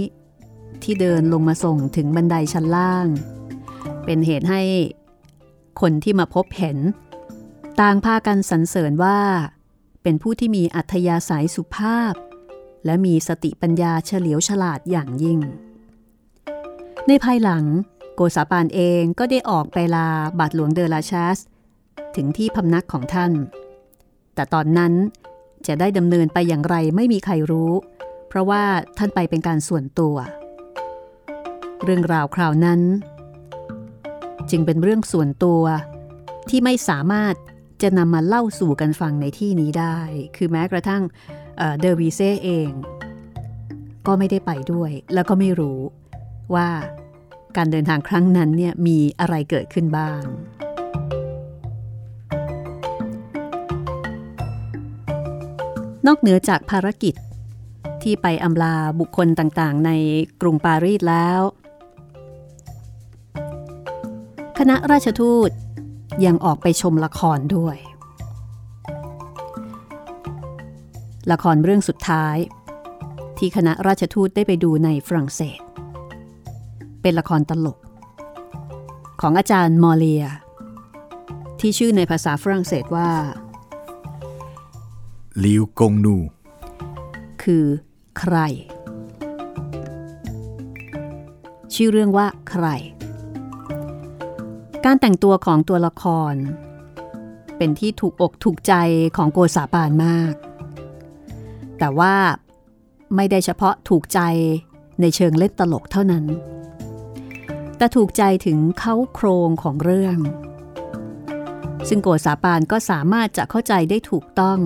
[0.82, 3.06] ที่เดินลงมาส่งถึงบันไดชั้นล่าง
[4.04, 4.62] เป็นเหตุให้
[5.80, 6.78] คนที่มาพบเห็น
[7.80, 9.18] ต่างพากันสรรเสริญว่า
[10.02, 12.14] เป็นผู้ที่มีอัธยาศัยสุภาพ
[12.84, 15.40] และมีสติปัญญาเฉลียวฉลาดอย่างยิ่ง
[17.06, 17.64] ในภายหลัง
[18.14, 21.38] โกษาปานเองก็ได้ออกไปลาบาทหลวงเดอลาชาส
[22.16, 23.32] ถึงที่พำนักของท่าน
[24.34, 24.92] แต่ตอนนั้น
[25.66, 27.72] จะได้ดำเนินไปอย่างไรไม่มีใครรู้
[28.28, 28.62] เพราะว่า
[28.98, 30.16] ท่านไปเป็นการส่วนตัว
[31.84, 32.80] เรื่องราวคราวนั้น
[34.50, 35.62] จึงเป็นเรื่องส่วนตัว
[36.48, 37.34] ที่ไม่สามารถ
[37.82, 39.98] จะนำมาเล่าสู่กันฟังในที่นี้ได้
[40.36, 41.02] คือแม้กระทั่ง
[41.80, 42.70] เดอวีเซเอง
[44.06, 45.80] ก็ไม่ได้ไปด้วย แล้วก็ไม่รู้
[46.54, 46.68] ว่า
[47.56, 50.22] การเดินทางครั้งนั้นเนี่ยมีอะไรเกิดขึ้นบ้าง
[56.06, 57.14] นอกเหนือจากภารกิจ
[58.02, 59.90] ที่ไปอำลาบุคคลต่างๆ ใน
[60.40, 61.40] กรุงปารีสแล้ว
[64.62, 65.50] คณะราชทูต
[66.24, 67.76] ยังออกไปชมละครด้วย
[71.32, 72.36] ละครเรื่องสุดท้าย
[73.38, 75.60] ที่คณะราชทูตได้ไปดูในฝรั่งเศส
[77.02, 77.78] เป็นละครตลก
[79.20, 80.24] ของอาจารย์มอเลีย
[81.60, 83.10] ที่ชื่อในภาษาฝรั่งเศสว่า
[85.44, 86.16] ลิวกงนู
[87.42, 87.64] คือ
[88.18, 88.36] ใคร
[91.74, 92.66] ชื่อเรื่องว่าใคร
[94.86, 96.34] การแต่งตัวของตัวละคร
[97.56, 98.74] เป็นที่ถูกอกถูกใจ
[99.16, 100.34] ของโกษาปานมาก
[101.78, 102.14] แต่ว่า
[103.16, 104.20] ไม่ได้เฉพาะถูกใจ
[105.00, 106.24] ในเชิงเล่นตลกเท่านั้น
[107.76, 110.18] แต่ถูกใจถึงเขาโครงของเรื่อง
[111.88, 114.58] ซึ่งโกษาปานก็สามารถจะเข้าใจได้ถูกต้อง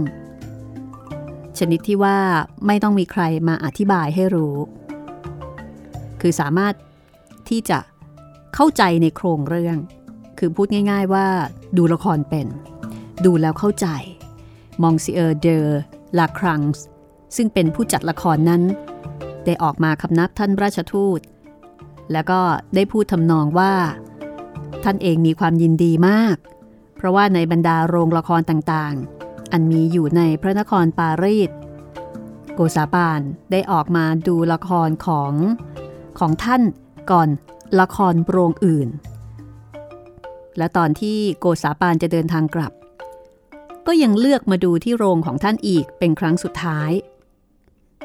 [1.58, 2.18] ชนิดที่ว่า
[2.66, 4.56] ไม่ต้องมีใครมาอธิบายให้รู้
[6.20, 6.74] คือสามารถ
[7.48, 7.78] ที่จะ
[8.54, 9.78] เข้าใจในโครงเรื่อง
[10.38, 11.26] คือพูดง่ายๆว่า
[11.76, 12.46] ดูละครเป็น
[13.24, 13.86] ดูแล้วเข้าใจ
[14.82, 15.58] มองซิเออร์เดอ
[16.18, 16.84] ลาครังส์
[17.36, 18.62] ซึ่งเป็นผู้จัดละครนั้น
[19.44, 21.20] ได้ออกมาคำนับท่านราชทูต
[22.12, 22.40] แล้วก็
[22.74, 23.72] ได้พูดทำนองว่า
[24.84, 26.36] ท่านเองมีความยินดีมาก
[26.96, 31.50] เพราะว่าในบรรดาโรงละครต่างๆ อันมีอยู่ในพระนครปารีส
[32.54, 33.20] โกษาปาน
[33.50, 35.32] ได้ออกมาดูละครของ
[36.18, 36.62] ของท่าน
[37.10, 37.28] ก่อน
[37.80, 38.88] ละครโรงอื่น
[40.58, 42.72] และตอนที่โกษาปานจะเดินทางกลับ
[43.86, 46.90] ก็ยังเลือกมาดูที่โรงของท่านอีกเป็นครั้งสุดท้าย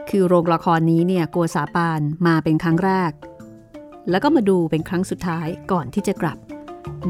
[0.09, 3.11] คือโรงละครนี้เนี่ยโกษาปานมาเป็นครั้งแรก
[4.09, 6.37] แล้วก็มาดูเป็นครั้งสุดท้ายก่อนที่จะกลับ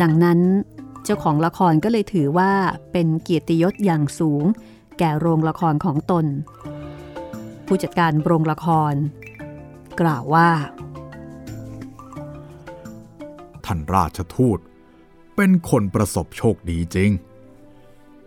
[0.01, 0.39] ดังนั้น
[1.03, 2.51] เจ้าของละครก็เลยถือว่า
[2.91, 4.43] เป็นเกียรติยศอย่างสูง
[4.99, 6.25] แก่โรงละครของตน
[7.67, 8.93] ผู้จัดการโรงละคร
[10.01, 10.49] กล่าวว่า
[13.65, 14.59] ท่านราชทูต
[15.41, 17.11] เป็นคนประสบโชคดีจริง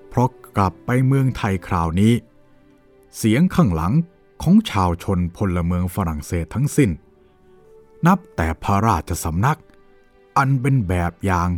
[0.08, 2.12] เพราะกลับไปเมืองไทยคราวนี้
[3.16, 3.92] เสียงข้างหลัง
[4.42, 6.90] ของชาวชนพลเมืองฝรั่งเศสทั้งสิ้น
[8.06, 9.58] นับแต่พระราชสำนัก
[10.36, 11.48] อันเป็นแบบอย่าง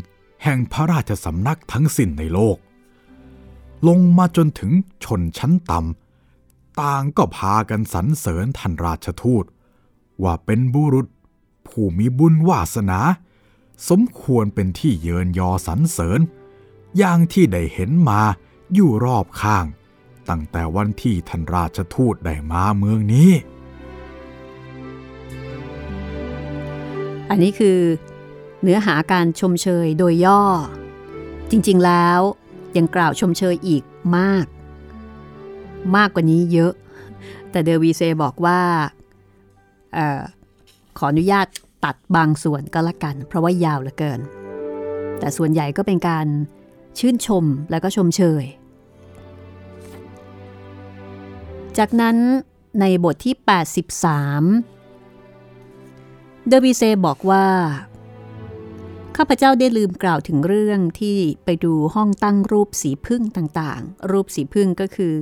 [0.43, 2.57] แห่งพระราชสำนักทั้งสิ้นในโลก
[3.89, 4.73] ลงมาจนถึง
[5.05, 9.45] ชนชั้นต่ำต่างก็พากันสรรเสริญท่านราชทูต
[10.23, 11.09] ว่าเป็นบุรุษ
[11.67, 13.01] ผู้มีบุญวาสนา
[13.89, 16.21] สมควรเป็นที่เยินยอสรรเสริญ
[16.99, 18.21] อย่างที่ได้เห็นมา
[18.75, 19.67] อยู่รอบข้าง
[20.29, 23.33] ตั้งแต่วันที่ท่านราชทูตได้มาเมืองนี้
[27.31, 27.79] อันนี้คือ
[28.63, 30.43] เนื้อหาการชมเชยโดยย่อ
[31.51, 32.21] จริงๆแล้ว
[32.77, 33.83] ยังกล่าวชมเชยอีก
[34.17, 34.47] มาก
[35.97, 36.73] มากกว่านี้เยอะ
[37.51, 38.61] แต่เดวีเซบอกว่า
[39.97, 40.23] ออ
[40.99, 41.47] ขออนุญาต
[41.85, 44.21] ตัดบางส่วนก็แล้วกัน เพราะว่ายาวเหลือเกิน
[45.19, 46.27] แต่ส่วนใหญ่ก็เป็นการ
[46.99, 48.45] ชื่นชมและก็ชมเชย
[51.79, 52.17] จากนั้น
[52.81, 53.35] ในบทที่
[55.13, 57.47] 83 เดวีเซบอกว่า
[59.17, 65.17] ข้าพเจ้าได้ลืมกล่าวถึงเรื่องที่ไปดูห้องตั้งรูปสีพึ่งต่างๆ รูปสีพึ่งก็คือ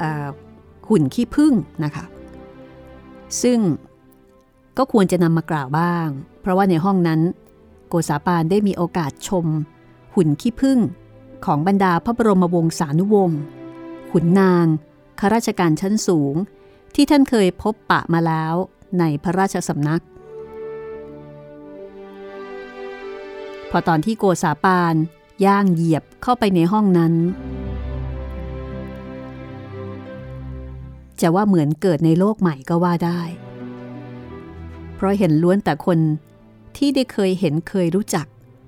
[0.00, 0.02] อ
[0.88, 2.04] หุ่นขี้ผึ้งนะคะ
[3.42, 3.58] ซึ่ง
[4.78, 6.08] ก็ควรจะนำมากล่าวบ้าง
[6.40, 7.20] เพราะว่าในห้องนั้น
[7.88, 9.46] โกษาปานได้มีโอกาสชม
[10.14, 10.78] หุ่นขี้ผึ้ง
[11.44, 13.40] ของบรรดาพระบรมวงศานุวงศ์
[14.10, 14.66] ขุนนาง
[15.20, 16.34] ข้าราชการชั้นสูง
[16.94, 18.54] ที่ท่านเคยพบปะมาแล้ว
[18.98, 20.02] ในพระราชสำนัก
[23.70, 24.94] พอตอนที่โกษาปาน
[25.44, 27.12] ย่างเหยียบเข้าไปในห้องนั้น
[31.20, 33.20] จะว่าเหมือนเกิดในโลกใหม่ก็ว่าได้
[34.98, 35.98] เพราะเห็นล้วนแต่คน
[36.76, 38.26] ที่ได้เคยเห็นเคยรู้จัก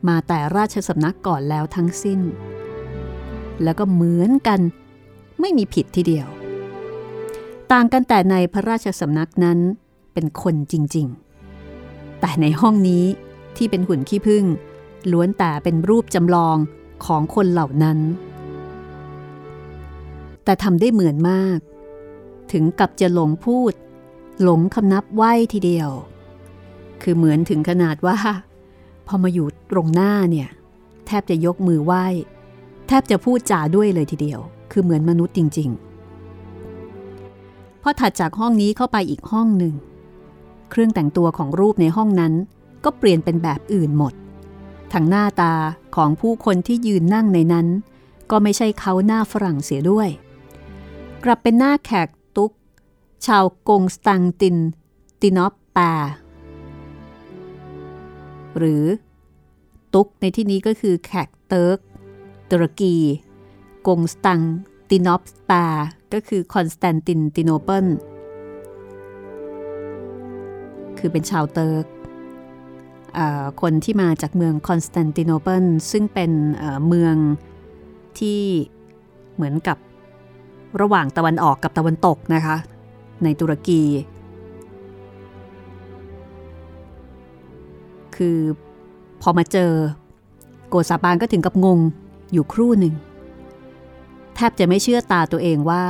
[0.08, 2.20] มาแต่ราชสำนักก่อนแล้วทั้งสิ้น
[3.62, 4.60] แล้วก็เหมือนกัน
[5.40, 6.28] ไม่มีผิดทีเดียว
[7.72, 9.58] ต่างกันแต่ในพระราชสำนักนั้น
[10.12, 13.04] เป็นคนจริงๆ แต่ในห้องนี้
[13.56, 14.44] ที่เป็นหุ่นขี้ผึ้ง
[15.12, 16.56] ล้วนแต่เป็นรูปจำลอง
[17.04, 17.98] ของคนเหล่านั้น
[20.44, 21.58] แต่ทำได้เหมือนมาก
[22.52, 23.72] ถึงกับจะหลงพูด
[24.42, 25.90] หลงคำนับไหวทีเดียว
[27.02, 28.16] คือเหมือนถึงขนาดว่า
[29.06, 30.48] พอมาอยู่ตรงหน้าเนี่ย
[31.06, 32.04] แทบจะยกมือไหว้
[32.86, 34.40] แทบจะพูดจาด้วยเลยทีเดียว
[34.72, 35.68] คือเหมือนมนุษย์จริง
[36.56, 39.74] ๆ พอถัดจากห้องนี้เข้าไปอีกห้องหนึ่ง
[40.70, 42.32] เครื่องแต่งตัวของรูปในห้องนั้น
[42.84, 44.14] ก็เปลี่ยนเป็นแบบอื่นหมด
[44.92, 45.54] ทั้งหน้าตา
[45.96, 47.66] ของผู้คนที่ยืนนั่งในนั้น
[48.30, 50.08] ก็ไม่ใช่เขาหน้าฝรั่งเสียด้วย
[51.24, 52.52] กลับเป็นหน้าแขกตุก
[53.26, 54.56] ชาวกงสตังติน
[55.20, 55.92] ตินอปแปา
[58.58, 58.84] หรือ
[59.94, 61.78] ตุกในที่นี้ก็คือแขกเติร์ก
[62.50, 62.96] ตุรกี
[63.86, 64.40] กงสตัง
[64.90, 65.64] ตินอปปา
[66.12, 67.86] ก็คือคอนสแตนตินติโนเปิล
[70.98, 71.86] คือเป็นชาวเติร์ก
[73.60, 76.32] คนที่มาจากเมืองคอนสแตนติโนเปิลซึ่งเป็น
[76.88, 77.16] เมือง
[78.18, 78.40] ที่
[79.34, 79.78] เหมือนกับ
[80.80, 82.56] ระหว่างตะวันออกกับตะวันตกนะคะ
[83.24, 83.80] ในตุรกี
[88.24, 88.40] คือ
[89.22, 89.72] พอมาเจอ
[90.68, 91.78] โกซาบานก็ถึงกับงง
[92.32, 92.94] อยู่ครู่หนึ่ง
[94.34, 95.84] แทบจะไม่เชื่อตาตัวเองว่า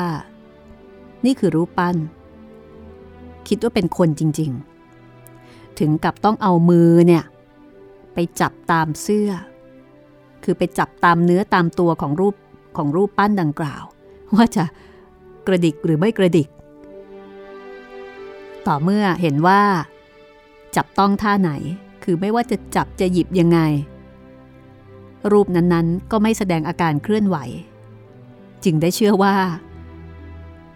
[1.25, 1.97] นี่คือรูปปั้น
[3.49, 4.51] คิดว่าเป็นคนจริง
[5.17, 7.25] ๆ ถึงกับต้องเอามือเนี่ย
[8.15, 9.31] ไปจับตามเสื้อ
[10.45, 12.35] คือไปจับตามเนื้อตามตัวของรูป
[12.77, 13.85] ของรูปปั้นดังกล่าว
[14.35, 14.65] ว่าจะ
[15.47, 16.49] กระดิกหรือไม่กระดิก
[18.67, 19.61] ต่อเมื่อเห็นว่า
[20.77, 21.53] จับต้องท่าไหน
[22.05, 23.61] คือไม่ว่าจะจับจะหยิบยังไง
[25.33, 27.37] รูปนั้นๆ ก็ไม่แสดงอาการเคลื่อนไหว
[28.65, 29.37] จึงได้เชื่อว่า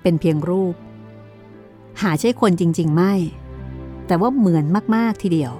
[0.02, 0.74] เป็นเพียงรูป
[2.02, 3.14] หาใช่คนจริง ๆ ไม่
[4.06, 4.64] แต่ว่าเหมือน
[4.96, 5.52] มาก ๆ ทีเดียว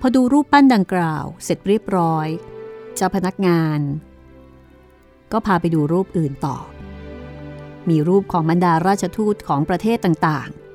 [0.00, 2.26] พอดูรูปปั้นดังกล่าว เสร็จเรียบร้อย
[2.94, 3.80] เจ้าพนักงาน
[5.32, 6.58] ก็พาไปดูรูปอื่นต่อ
[7.88, 10.65] มีรูปของบรรดาราชทูตของประเทศต่างๆ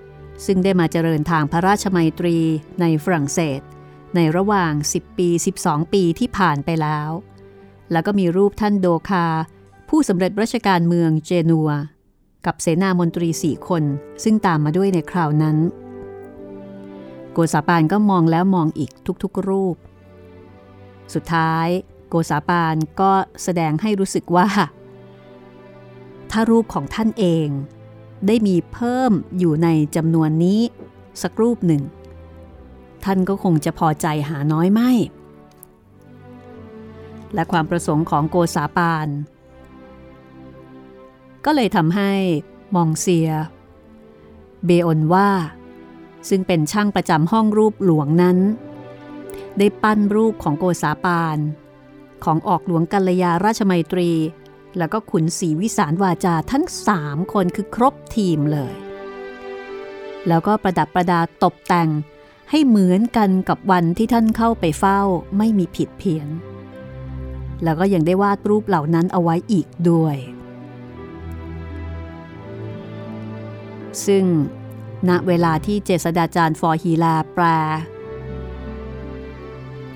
[0.46, 2.38] ซึ่งได้มาเจริญทางพระราชมัยตรี
[2.82, 3.62] ในฝรั่งเศส
[4.16, 5.30] ในระหว่าง 10 ปี
[5.62, 7.10] 12 ปีที่ผ่านไปแล้ว
[7.92, 9.26] แล้วก็มีรูปท่านโดคา
[9.90, 11.70] ผู้สำเร็จราชการเมืองเจนัว
[12.46, 13.84] กับเสนามนตรีสี่คน
[14.24, 15.58] ซึ่งตามมาด้วยในคราวนั้น
[17.32, 18.92] โกษาปานก็มองแล้วมองอีก
[19.24, 19.76] ทุกๆรูป
[21.14, 21.68] สุดท้าย
[22.10, 23.12] โกษาปานก็
[23.44, 24.48] แสดงให้รู้สึกว่า
[26.32, 27.48] ถ้ารูปของท่านเอง
[28.28, 30.62] ได้มีเพิ่มอยู่ในจำนวนนี้
[31.22, 31.84] สักรูปหนึ่ง
[33.04, 34.92] ท่านก็คงจะพอใจหาน้อยไม่
[37.34, 39.08] และความประสงค์ของโกษาปาน
[41.46, 42.12] ก็เลยทำให้
[42.76, 43.30] มองเซีย
[44.66, 45.30] เบออนว่า
[46.30, 48.38] ซึ่งเป็นช่างประจำห้องรูปหลวงนั้น
[49.58, 51.38] ได้ปั้นรูปของโกษาปาน
[52.24, 54.12] ของออกหลวงกัลยาราชมัยตรี
[54.78, 58.74] แล้วก็ขุนศรีวิสารวาจาทั้งสามคนคือครบทีมเลย
[60.28, 61.90] แล้วก็ประดับประดาตกแต่ง
[62.50, 65.02] ให้เหมือนกันกับวันที่ท่านเข้าไปเฝ้า
[65.38, 66.28] ไม่มีผิดเพี้ยน
[67.64, 70.18] แล้วก็ยังได้วาดรูปเหล่านั้นเอาไว้อีกด้วย
[74.06, 74.26] ซึ่ง
[75.10, 77.46] ณเวลาที่เจษดาจารย์ฟอฮีลาแปล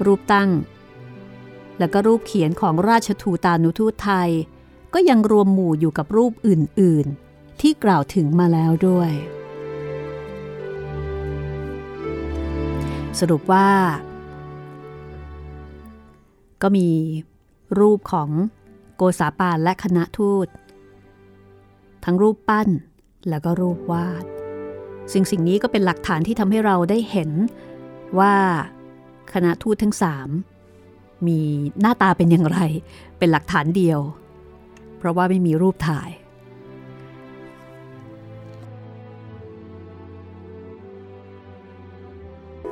[0.05, 0.49] รูปตั้ง
[1.79, 4.31] และก็รูปเขียนของราชทูตานุทูตไทย
[4.97, 9.11] ก็ยังรวมหมู่อยู่กับรูปอื่น ๆ ที่กล่าวถึงมาแล้วด้วย
[13.19, 13.69] สรุปว่า
[16.61, 16.87] ก็มี
[17.79, 18.29] รูปของ
[18.95, 20.47] โกษาปานและคณะทูต
[22.03, 22.69] ทั้งรูปปั้น
[23.29, 24.23] แล้วก็รูปวาด
[25.13, 27.31] สิ่งสิ่งนี้ก็เป็นหลักฐานที่ทำให้เราได้เห็น
[28.19, 28.35] ว่า
[29.33, 30.29] คณะทูตทั้งสาม
[31.27, 31.39] มี
[31.81, 32.59] หน้าตาเป็นอย่างไร
[33.17, 34.01] เป็นหลักฐานเดียว
[35.05, 36.09] ราะว่าไม่มีรูปถ่าย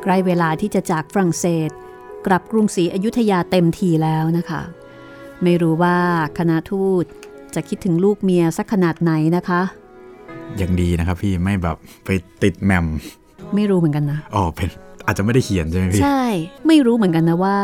[0.03, 1.69] ใกล้เวลาที่จะจากฝรั่งเศส
[2.25, 4.61] กลับกรุงศรีอยุธยาเต็มทีแล้วนะคะ
[5.43, 5.97] ไม่รู้ว่า
[6.37, 7.05] คณะทูต
[7.55, 9.61] จะคิดถึงลูกเมียสักขนาดไหนนะคะ
[10.61, 12.09] ยังดีนะครับพี่ไม่แบบไป
[12.43, 12.85] ติดแมม
[13.55, 14.69] ไม่รู้เหมือนกันนะอ๋อเป็น
[15.05, 16.23] อาจจะไม่ได้เขียนใช่ไหมพี่ ใช่
[16.67, 17.57] ไม่รู้เหมือนกันนะว่า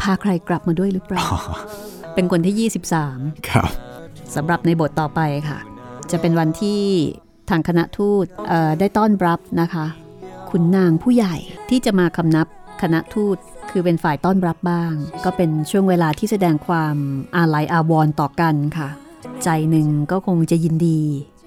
[0.00, 1.28] พาใครกลับมาด้วยหรือเปล่า
[2.14, 2.70] เป็นคนที่
[3.10, 3.70] 23 ครับ
[4.34, 5.58] สำหรับในบทต่อไปค่ะ
[6.10, 6.82] จะเป็นวันที่
[7.50, 8.26] ทางคณะทูต
[8.78, 9.86] ได้ต้อนรับนะคะ
[10.50, 11.36] คุณนางผู้ใหญ่
[11.68, 12.46] ที่จะมาคำนับ
[12.82, 13.36] คณะทูต
[13.70, 14.92] คือเป็นฝ่ายต้อนรับบ้าง
[15.24, 16.96] ก็เป็นช่วงเวลาที่แสดงความ
[17.36, 18.88] อาลัยอาวรณ์ต่อกันค่ะ
[19.44, 21.00] ใจหนึ่งก็คงจะยินดี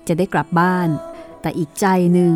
[0.07, 0.89] จะได้กลับบ้าน
[1.41, 2.35] แต่อีกใจหนึ่ง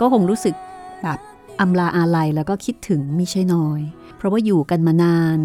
[0.00, 0.54] ก็คงรู้สึก
[1.02, 1.18] แบบ
[1.60, 3.80] อำลาอาลัยแล้วก็คิดถึงไม่ใช่น้อย
[4.16, 5.38] เพราะว่าอยู่กันมานาน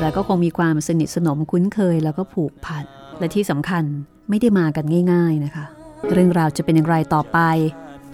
[0.00, 2.84] แล้วก็คงมีความสนิทสนมคุ้นเคยแล้วก็ผูกพัน
[3.18, 3.84] และที่สำคัญ
[4.28, 5.64] ไม่ได้มากันง่าย ๆนะคะ
[6.12, 7.38] เรื่องราวจะเป็นอย่างไรต่อไป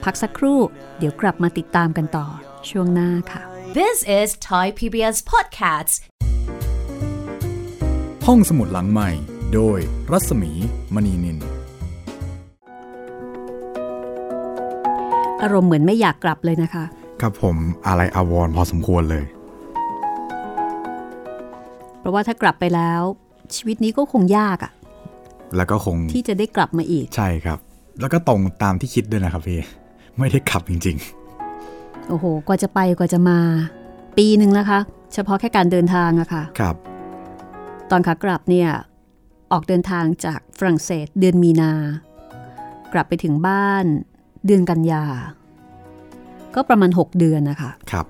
[0.04, 0.58] พักสักครู่
[0.98, 2.26] เดี๋ยวกลับมาติดตามกันต่อ
[2.68, 3.42] ช่วงหน้าค่ะ
[3.78, 5.94] This is Thai PBS Podcasts.
[8.26, 9.10] ห้องสมุดหลังใหม่
[9.54, 9.78] โดย
[10.12, 10.52] รัศมี
[10.94, 11.38] มณีนิน
[15.42, 16.84] อารมณ์เหมือนไม่อยากกลับเลยนะคะ
[17.20, 19.24] ครับผมอะไรอาวรณ์พอสมควรเลย
[21.98, 23.02] เพราะว่าถ้ากลับไปแล้ว
[23.54, 24.72] ชีวิตนี้ก็คงยากอะ
[25.56, 27.58] แล้วก็คงที่จะได้กลับมาอีก ใช่ครับ
[28.00, 29.60] แล้วก็ตรงตามที่คิดด้วยนะครับพี่
[30.18, 30.96] ไม่ได้ขับจริง
[32.08, 33.38] โอ้โห กว่าจะไปกว่าจะมา
[34.16, 34.78] ปีหนึ่งนะคะ
[35.14, 36.76] เฉพาะแค่การเดินทางอะค่ะๆครับ
[37.90, 38.68] ตอนขากลับเนี่ย
[39.52, 41.72] ออกเดินทางจากฝรั่งเศสเดือนมีนา
[42.92, 43.84] กลับไปถึงบ้าน
[44.46, 45.04] เดือนกันยา
[46.54, 48.06] ก็ประมาณ 6 เดือนนะคะ ครับ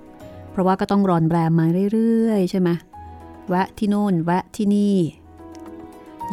[0.50, 2.68] เพราะว่าก็ต้องรอนแรมมาเรื่อยๆ ใช่ไหม
[3.48, 4.94] แวะที่โน่น แวะที่นี่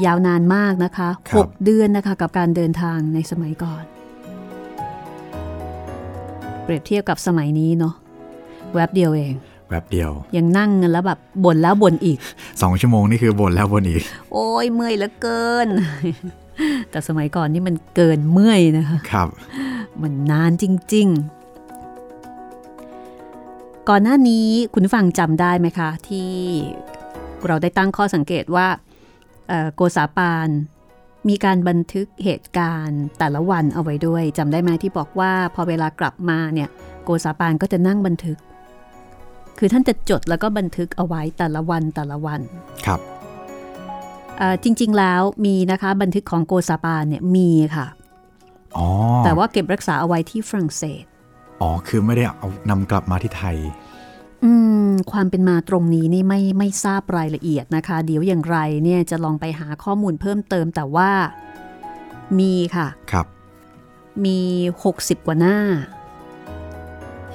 [0.05, 3.83] ยาวนานมากนะคะครับ6เดือนนะคะกับการเดินทางในสมัยก่อน
[6.63, 7.93] เปรียบเทียบกับสมัยนี้เนาะ
[8.73, 9.33] แวบเดียวเอง
[9.69, 12.17] แวบเดียว ยังนั่งกันแล้วแบบบ่นแล้วบ่นอีก
[12.61, 14.01] สองชั่วโมงนี่คือบนแล้วบนอีก
[14.33, 15.67] โอ้ยเมื่อยเหลือเกิน
[16.89, 19.27] แต่สมัยก่อนนี่มันเกินเมื่อยนะคะครับ
[20.01, 21.07] มันนานจริง
[22.47, 26.29] ๆ ก่อนหน้านี้คุณผู้ฟังจำได้ไหมคะ ที่
[27.47, 28.90] เราได้ตั้งข้อสังเกตว่าเอ่อ
[29.75, 30.49] โกษาปาน
[31.29, 36.69] มีการบันทึกเหตุการณ์แต่ละวันเอาไว้ด้วยจำได้ไหมที่บอกว่าพอเวลากลับมาเนี่ย
[37.03, 38.37] โกษาปานก็จะนั่งบันทึก
[39.59, 42.41] คือท่านจะจดแล้วก็บันทึกเอาไว้แต่ละวันแต่ละวัน
[42.85, 42.99] ครับ
[44.37, 47.87] เอ่อจริง ๆแล้วมีนะคะบันทึกของโกซาปานเนี่ยมีค่ะ
[48.77, 48.87] อ๋อ
[49.23, 51.03] แต่ว่าเก็บรักษาเอาไว้ที่ฝรั่งเศส
[51.61, 53.57] อ๋อคือไม่ได้เอานำกลับมาที่ไทย
[54.43, 54.51] อื
[54.87, 61.09] ม ความเป็นมาตรงนี้นี่ไม่ไม่ทราบรายละเอียดนะคะ เดี๋ยวอย่างไรเนี่ยจะลองไปหาข้อมูลเพิ่มเติมแต่ว่า
[62.39, 63.25] มีค่ะ ครับ
[64.25, 64.39] มี
[64.83, 65.57] 60 กว่าหน้า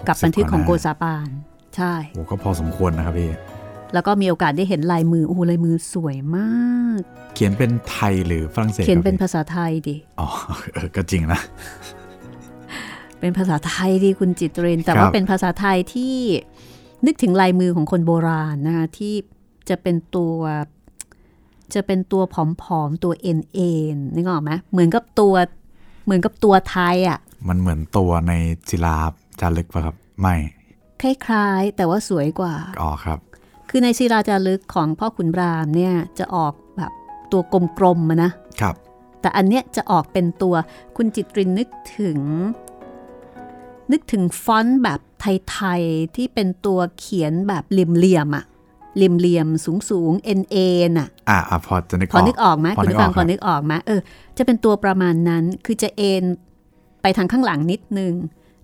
[0.09, 1.29] กับบันทึกของโกาซาปาน
[1.77, 3.31] ใช่โอ้ก็พอสมควรนะครับพี่
[3.95, 6.51] แล้วก็มีโอกาสได้เห็นลายมือโอ้โหลายมือสวยมา
[6.99, 7.01] ก
[7.35, 10.29] เขียนเป็นไทยหรือฝรั่งเศส เขียนเป็นครับภาษาไทยดิพี่อ๋อ
[10.75, 11.41] เออก็จริงนะ
[13.21, 16.17] เป็นภาษาไทยดีคุณจิตเรน แต่ครับว่าเป็นภาษาไทยที่
[17.07, 19.15] นึกถึงลายมือของคนโบราณนะคะที่
[19.69, 20.39] จะเป็นตัว
[21.75, 22.37] จะเป็นตัวผ
[22.81, 25.35] อมๆ ตัวเอ็นเอ็นนึกออกไหมเหมือนกับตัว
[26.05, 28.33] เหมือนกับตัวไทยอะ่ะ มันเหมือนตัวใน
[28.71, 28.97] ศิลา
[29.41, 30.35] จารึกปะครับ ไม่
[31.03, 33.19] คล้ายๆ แต่ว่าสวยกว่า อ๋อครับ
[33.69, 36.93] คือในศิลาจารึกของพ่อขุนรามเนี่ยจะออกแบบ
[37.33, 37.43] ตัว
[37.79, 38.75] กลมๆอะนะครับ
[39.21, 40.55] แต่อันเนี้ยจะออกเป็นตัว
[40.97, 42.19] คุณจิตรินนึกถึง
[43.93, 48.45] นึกถึงฟอนต์แบบ ไทยๆ ที่เป็นตัวเขียนแบบเหลี่ยมๆอะ
[48.97, 54.01] เหลี่ยมๆ สูงๆเอ็นเอ็นอะอะอะพอจะนึกพอนึกออกไหมพอคุณนึกผู้ฟังออกพอครับนึกออกไหมเออ
[54.39, 56.25] จะเป็นตัวประมาณนั้นคือจะเอ็น
[57.03, 58.15] ไปทางข้างหลังนิดนึง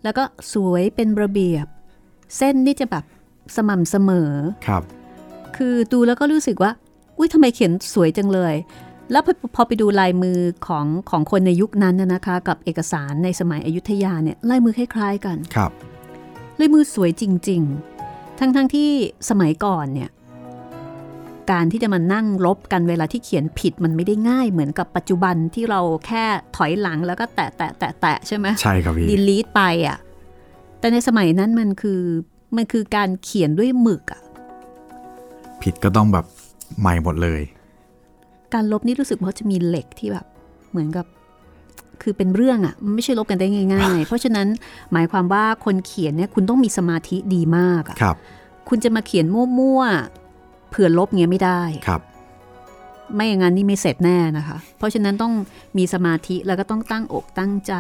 [0.05, 1.67] แล้วก็สวยเป็นระเบียบ
[2.37, 3.05] เส้นนี่จะแบบ
[3.57, 4.31] สม่ำเสมอ
[4.67, 4.83] ครับ
[5.57, 6.71] คือดูแล้วก็รู้สึกว่า
[7.19, 8.55] อุ้ยทำไมเขียนสวยจังเลย
[9.11, 15.71] แล้วพอพอไปดูลายมือของของคนในยุคนั้นน่ะนะคะ กับเอกสารในสมัยอยุธยาเนี่ยลายมือคล้าย ๆ กันครับ
[16.63, 17.63] ลายมือสวยจริง
[18.03, 18.91] ๆ ทั้งๆทที่
[19.31, 20.11] สมัยก่อนเนี่ย
[21.51, 26.25] การที่จะมานั่งลบกันเวลาที่เขียนผิดมันไม่ได้ง่ายเหมือนกับปัจจุบันที่เราแค่
[26.57, 29.99] ถอยหลังแล้วก็แตะแตะแตะแตะใช่ไหมใช่ครับพี่ดีลีทไปอะ
[30.79, 32.01] แต่ในสมัยนั้นมันคือ
[32.57, 34.23] มันคือการเขียนด้วยหมึกอะ
[35.63, 36.27] ผิดก็ต้องแบบ
[36.81, 37.43] ใหม่หมดเลย
[38.55, 40.27] การลบนี่รู้สึกว่าจะมีเหล็กที่แบบ
[40.71, 41.07] เหมือนกับ
[42.03, 44.49] คือเป็นเรื่องอะ่ะมันไม่ใช่ลบกันได้ง่าย ๆ เพราะฉะนั้น
[44.93, 48.17] หมายความว่าคนเขียนเนี่ยคุณต้องมีสมาธิดีมากอะครับ
[48.69, 52.01] คุณจะมาเขียนมั่วๆเผื่อลบเงี้ยไม่ได้ครับ
[53.15, 55.33] ไม่อย่างนั้นนี่ไม่เสร็จแน่นะคะ เพราะฉะนั้นต้อง
[55.79, 57.75] มีสมาธิแล้วก็ต้องตั้งอกตั้งใจ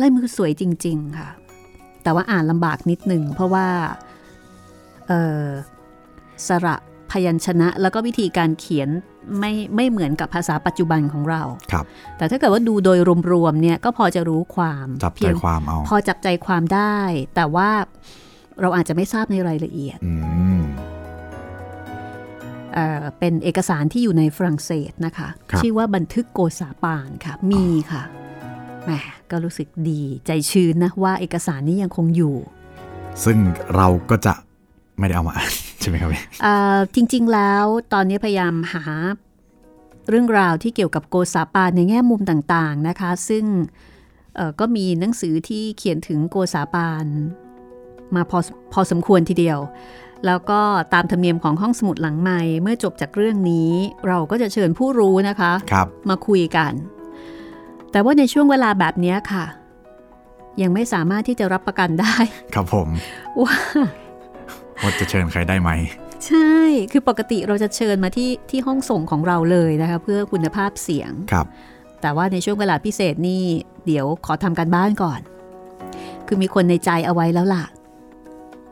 [0.00, 1.30] ลายมือสวยจริง ๆ ค่ะ
[2.02, 3.66] แต่ว่าอ่านลำบากนิดหนึ่งเพราะว่า
[5.08, 5.44] เออ
[6.46, 6.76] สระ
[7.12, 8.88] พยัญชนะ แล้วก็วิธีการเขียน
[9.38, 11.42] ไม่ไม่เหมือนกับภาษาปัจจุบันของเรา
[11.72, 11.84] ครับ
[12.16, 12.98] แต่ถ้าเกิดว่าดูโดย
[13.32, 16.98] รวมๆเนี่ยก็พอจะรู้ความจับใจเพียงความเอาพอจับใจความได้
[17.34, 17.70] แต่ว่า
[18.60, 20.12] เราอาจจะไม่ทราบในรายละเอียดอื
[20.58, 20.62] ม
[22.74, 28.02] เอ่อเป็นเอกสารที่อยู่ในฝรั่งเศสนะคะครับชื่อว่าบันทึกโกษาปานค่ะ มีค่ะ
[28.84, 28.90] แหม
[29.30, 32.36] ก็รู้สึกดีใจชื้นนะว่าเอกสารนี้ยังคงอยู่
[33.24, 33.38] ซึ่ง
[33.76, 34.34] เราก็จะ
[34.98, 38.84] ไม่ได้เอามาอ่านใช่ไหมครับพี่เอ่อจริง ๆ แล้วตอนนี้พยายามหา
[40.08, 43.44] เรื่องราวที่เกี่ยวกับโกษาปานในแง่มุมต่างๆนะคะ ซึ่ง
[44.36, 47.06] เอ่อก็มีหนังสือที่เขียนถึงโกษาปาน
[48.14, 48.38] มาพอ
[48.72, 49.58] พอสมควรทีเดียว
[50.26, 50.60] แล้วก็
[50.94, 53.70] ตามธรรมเนียมของห้องสมุดหลังใหม่เมื่อจบจากเรื่องนี้
[54.06, 56.72] เราก็จะเชิญผู้รู้นะคะครับมาคุยกัน
[57.90, 59.44] แต่ว่าในช่วงเวลาแบบนี้ค่ะ
[60.62, 62.14] ยังไม่สามารถที่จะรับประกันได้
[62.54, 62.88] ครับผม
[63.42, 63.54] ว่า
[64.82, 65.70] ว่าจะเชิญใครได้ไหม
[66.26, 66.52] ใช่
[66.92, 71.46] คือปกติเราจะเชิญมาที่ที่ห้องส่งของเราเลยนะคะ เพื่อคุณภาพเสียง ครับ
[72.00, 73.42] แต่ว่าในช่วงเวลาพิเศษนี่
[73.86, 75.20] เดี๋ยวขอทำการบ้านก่อน
[76.26, 77.64] คือมีคนในใจเอาไว้แล้วล่ะ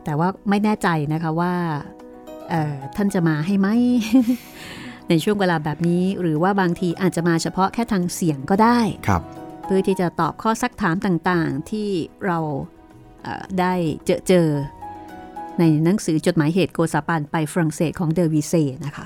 [0.03, 1.53] แต่ว่าไม่แน่ใจนะคะว่า
[2.49, 3.67] เอ่อท่านจะมาให้ไหม
[5.09, 9.21] ในช่วงเวลาแบบนี้หรือว่าบางทีอาจจะมาเฉพาะแค่ทางเสียงก็ได้ครับ
[9.65, 11.89] เพื่อที่จะตอบข้อซักถามต่างๆที่
[12.25, 12.39] เรา
[13.23, 13.73] เอ่อได้
[14.05, 14.47] เจอเจอ
[15.61, 18.53] ในหนังสือจดหมายเหตุโกซาปันไปฝรั่งเศสของเดอวิเซ
[18.85, 19.05] นะคะ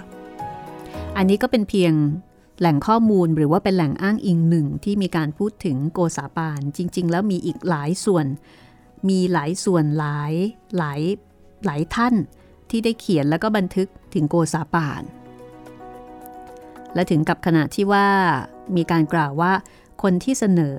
[1.17, 1.93] อันนี้ก็เป็นเพียง
[2.59, 8.25] แหล่งข้อมูลหรือว่าเป็นแหล่งอ้างอิงหนึ่งที่มีการพูดถึงโกซาปาน จริง ๆ แล้วมีอีกหลายส่วน
[9.09, 10.33] มีหลายส่วนหลาย
[10.77, 11.01] หลาย
[11.65, 12.15] หลายท่าน
[12.69, 15.01] ที่ได้เขียนแล้วก็บันทึกถึงโกซาปาน
[16.93, 18.07] และถึงกับขณะที่ว่า
[18.75, 19.53] มีการกล่าวว่า
[20.01, 20.77] คนที่เสนอ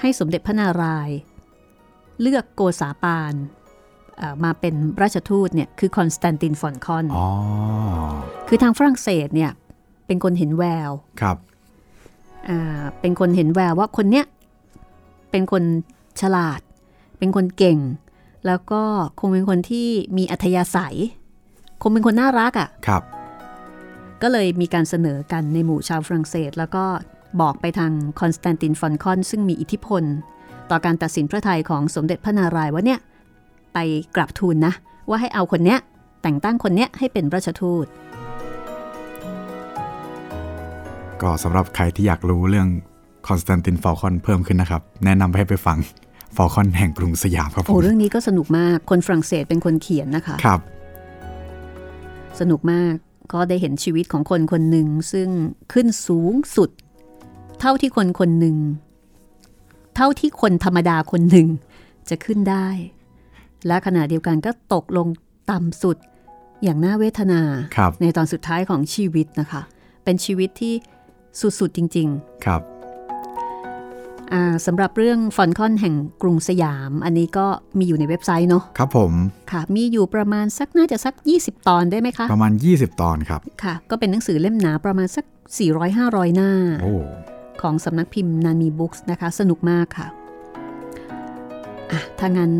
[0.00, 1.16] ให้สมเด็จพระนารายณ์
[2.20, 3.34] เลือกโกษาปาน
[4.44, 7.26] มาเป็นราชทูตเนี่ยคือคอนสแตนตินฟอลคอนอ๋อ
[8.48, 9.50] คือทางฝรั่งเศสเนี่ย
[10.06, 10.90] เป็นคนเห็นแวว
[11.20, 11.36] ครับ
[12.48, 14.26] อ่าเป็นคนเห็นแววว่าคนเนี้ย
[15.30, 15.62] เป็นคน
[16.20, 16.60] ฉลาด
[17.18, 17.78] เป็นคนเก่ง
[18.46, 18.82] แล้วก็
[19.20, 20.96] คงเป็นคนที่มีอัธยาศัย
[21.82, 23.02] คงเป็นคนน่ารักอะ่ะครับ
[24.22, 26.84] ก็เลยมีการเสนอกันในหมู่ชาวฝรั่งเศส แล้วก็
[27.40, 30.02] บอกไปทางคอนสแตนตินฟอลคอน ซึ่งมีอิทธิพล
[30.70, 33.00] ต่อการตัดสินพระทัยของสมเด็จพระนารายณ์ว่าเนี่ย
[33.72, 33.78] ไป
[34.16, 34.72] กราบทูลนะ
[35.08, 35.78] ว่าให้เอาคนเนี้ย
[36.22, 37.86] แต่งตั้งคนเนี้ยให้เป็นราชทูต
[41.22, 42.68] ก็สำหรับใครที่อยากรู้เรื่อง
[43.28, 45.78] คอนสแตนตินฟอลคอนเพิ่มขึ้นนะครับ แนะนำให้ไปฟัง
[46.36, 50.60] ฟอลคอนแห่งกรุงสยามครับผโอ้มเรื่องนี้ก็สนุกมากคนฝรั่งเศสเป็นคนเขียนนะคะครับ
[52.40, 52.94] สนุกมาก
[53.32, 55.28] ก็ได้เห็นชีวิตของคนคนหนึ่งซึ่ง
[55.72, 56.70] ขึ้นสูงสุด
[57.60, 58.56] เท่าที่คนคนหนึ่ง
[59.96, 61.48] เท่าที่คนธรรมดาคนหนึ่ง
[62.08, 62.68] จะขึ้นได้
[63.66, 65.08] และขณะเดียวกันก็ตกลง
[65.50, 65.96] ต่ำสุด
[66.64, 67.40] อย่างน่าเวทนา
[67.76, 69.62] ครับในตอนสุดท้ายของชีวิตนะคะ
[70.04, 70.74] เป็นชีวิตที่
[71.60, 72.08] สุด ๆ จริง
[72.44, 77.46] ครับๆอ่าสำหรับเรื่องฟอนคอนแห่งกรุงสยาม อันนี้ก็
[77.78, 79.12] มีอยู่ในเว็บไซต์เนาะครับผม
[79.52, 85.24] ค่ะ มีอยู่ประมาณสักน่าจะสัก 20 ตอนได้ไหมคะ ประมาณ 20 ตอนครับค่ะ ก็เป็นหนังสือเล่มหนาประมาณสัก
[85.80, 86.50] 400-500 หน้า
[86.82, 86.92] โอ้
[87.62, 90.06] ของสำนักพิมพ์นานีบุ๊กส์นะคะ สนุกมากค่ะ
[91.90, 92.52] อะถ้างั้น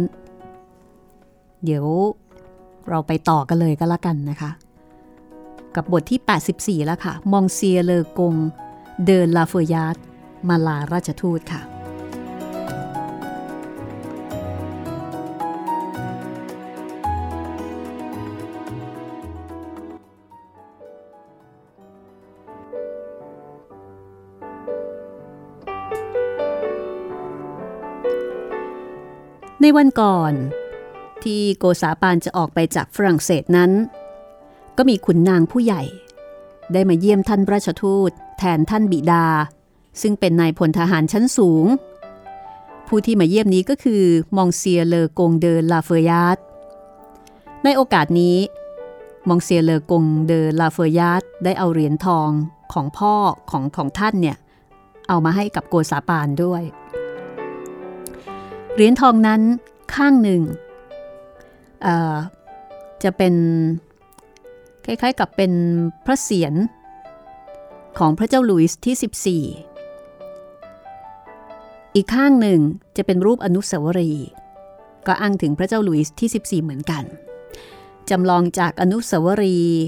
[1.65, 1.87] เดี๋ยว
[2.89, 4.51] เราไปต่อกันเลยก็แล้วกันนะคะ
[5.75, 8.35] กับบทที่ 84 แล้วค่ะ มองเซียเลอกง
[9.07, 10.05] เดินลาเฟอยาร์
[10.49, 11.63] มาลาราชทูตค่ะ
[29.63, 30.33] ในวันก่อน
[31.29, 33.71] ที่โกษาปานจะออกไปจากฝรั่งเศสนั้น
[34.77, 35.83] ก็มีขุนนางผู้ใหญ่
[36.73, 39.27] ได้มาเยี่ยมท่านราชทูต แทนท่านบิดา
[40.01, 41.67] ซึ่งเป็นนายพลทหารชั้นสูง
[42.87, 44.03] ผู้ที่มาเยี่ยมนี้ก็คือ
[44.37, 46.43] มองเซียเลอกงเดอลาเฟยาร์
[47.65, 48.37] ในโอกาสนี้
[49.29, 52.31] มองเซียเลอกงเดอลาเฟยาร์ได้เอาเหรียญทอง
[52.73, 53.15] ของพ่อ
[53.51, 54.37] ของของท่านเนี่ย
[55.09, 56.63] เอามาให้กับโกษาปานด้วย
[58.75, 59.41] เหรียญทองนั้น
[59.95, 60.43] ข้างหนึ่ง
[63.03, 63.35] จะเป็น
[64.85, 65.53] คล้ายๆกับเป็น
[66.05, 66.55] พระเศียร
[67.99, 68.95] ของพระเจ้าหลุยส์ที่
[69.51, 69.55] 14
[71.95, 72.61] อีกข้างหนึ่ง
[72.97, 74.29] จะเป็นรูปอนุสาวรีย์
[75.07, 77.05] ก็อ้างถึงพระเจ้าหลุยส์ที่ 14 เหมือนกัน
[78.11, 79.79] จำลองจากอนุสาวรีย์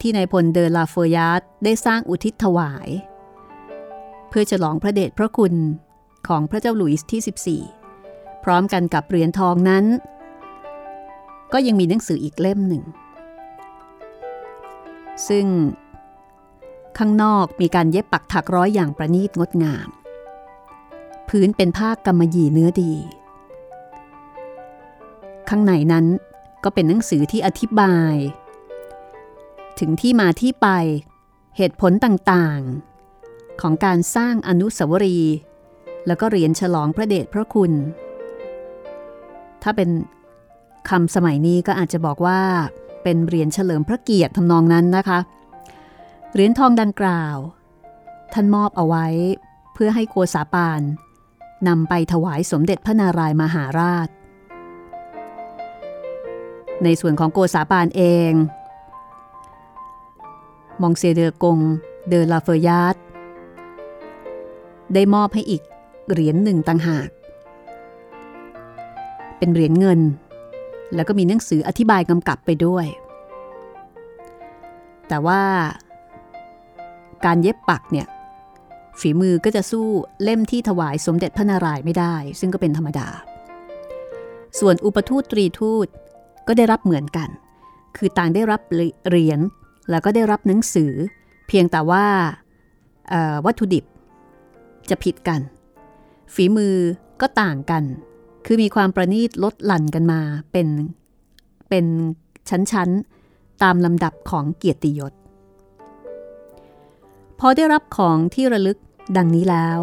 [0.00, 2.88] ที่นายพลเดอลาเฟอร์ยาร์ดได้สร้างอุทิศถวาย
[4.28, 5.54] เพื่อฉลองพระเดชพระคุณ
[6.28, 9.84] ของพระเจ้าหลุยส์ที่ 14 พร้อมกันกับเหรียญทองนั้น
[11.52, 12.82] ก็ยังมีหนังสืออีกเล่มหนึ่ง
[15.28, 15.46] ซึ่ง
[16.98, 19.88] ข้างนอกมีการเย็บปักถักร้อยอย่างประณีตงดงาม
[21.28, 22.94] พื้นเป็นผ้ากำมะหยี่เนื้อดี
[25.48, 26.06] ข้างในนั้น
[26.64, 28.14] ก็เป็นหนังสือที่อธิบาย
[29.78, 30.68] ถึงที่มาที่ไป
[31.56, 35.36] เหตุผลต่างๆ ของการสร้างอนุสาวรีย์
[36.06, 37.72] แล้วก็เหรียญฉลองพระเดชพระคุณ
[39.62, 39.88] ถ้าเป็น
[40.88, 42.40] คำสมัยนี้ก็อาจจะบอกว่า
[43.02, 45.18] เป็นเหรียญเฉลิมพระเกียรติทำนองนั้นนะคะ
[46.32, 47.36] เหรียญทองดังกล่าว
[48.32, 49.06] ท่านมอบเอาไว้
[49.74, 50.80] เพื่อให้โกษาปาน
[51.68, 54.08] นำไปถวายสมเด็จพระนารายมหาราช
[56.84, 58.32] ในส่วนของโกษาปานเอง
[60.82, 61.58] มองเซเดอกง
[62.08, 63.02] เดอลาเฟยาร์
[64.94, 65.62] ได้มอบให้อีก
[66.10, 67.08] เหรียญหนึ่งต่างหาก
[69.38, 70.00] เป็นเหรียญเงิน
[70.94, 72.86] แล้วก็มีหนังสืออธิบายกำกับไปด้วย
[75.08, 75.42] แต่ว่า
[77.24, 78.06] การเย็บปักเนี่ย
[79.00, 79.86] ฝีมือก็จะสู้
[80.22, 83.08] เล่มที่ถวายสมเด็จพระนารายณ์ไม่ได้ ซึ่งก็เป็นธรรมดา
[84.58, 85.86] ส่วนอุปทูตตรีทูต
[86.48, 87.28] ก็ได้รับเหมือนกัน
[87.96, 88.60] คือต่างได้รับ
[89.08, 89.40] เหรียญ
[89.90, 90.92] แล้วก็ได้รับหนังสือ
[91.48, 92.06] เพียงแต่ว่า
[93.44, 93.84] วัตถุดิบ
[94.90, 95.40] จะผิดกัน
[96.34, 96.76] ฝีมือ
[97.20, 97.82] ก็ต่างกัน
[98.44, 100.20] คือมีความประณีตลดหลั่นกันมา
[100.52, 100.68] เป็น
[101.68, 101.86] เป็น
[102.48, 105.12] ชั้นๆ ตามลำดับของเกียรติยศ
[107.40, 108.78] พอได้รับของที่ระลึก
[109.16, 109.78] ดังนี้แล้ว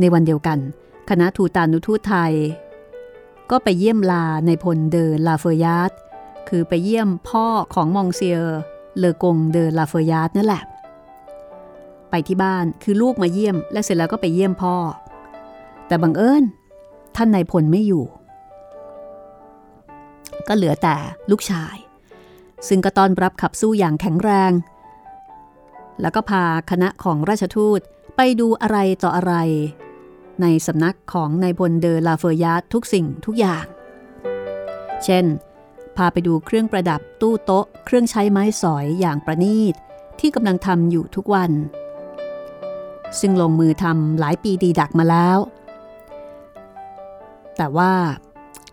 [0.00, 0.58] ในวันเดียวกัน
[1.10, 2.32] คณะทูตานุทูตไทย
[3.50, 5.92] ก็ไปเยี่ยมลานายพล de La Feuillade
[6.48, 10.62] คือไปเยี่ยมพ่อของ Monsieur le Comte de La Feuillade นั่นแหละ
[12.10, 14.76] ไปที่บ้านคือลูกมาเยี่ยม และเสร็จแล้วก็ไปเยี่ยมพ่อ
[15.86, 16.44] แต่บังเอิญ
[17.16, 18.04] ท่านนายพลไม่อยู่
[20.48, 20.96] ก็เหลือแต่
[21.30, 21.76] ลูกชาย
[22.68, 24.52] ซึ่งก็ต้อนรับขับสู้อย่างแข็งแรง
[26.00, 27.80] แล้วก็พาคณะของราชทูต
[28.16, 29.34] ไปดูอะไรต่ออะไร
[30.42, 33.64] ในสำนักของนายพลเดอลาเฟยาทุกสิ่งทุกอย่าง
[35.04, 35.24] เช่น
[35.96, 39.74] พาไปดูเครื่องประดับตู้โต๊ะ เครื่องใช้ไม้สอยอย่างประณีต
[40.20, 41.52] ที่กำลังทำอยู่ทุกวัน
[43.20, 45.38] ซึ่งลงมือทำหลายปีดีดักมาแล้ว
[47.60, 47.94] แต่ว่า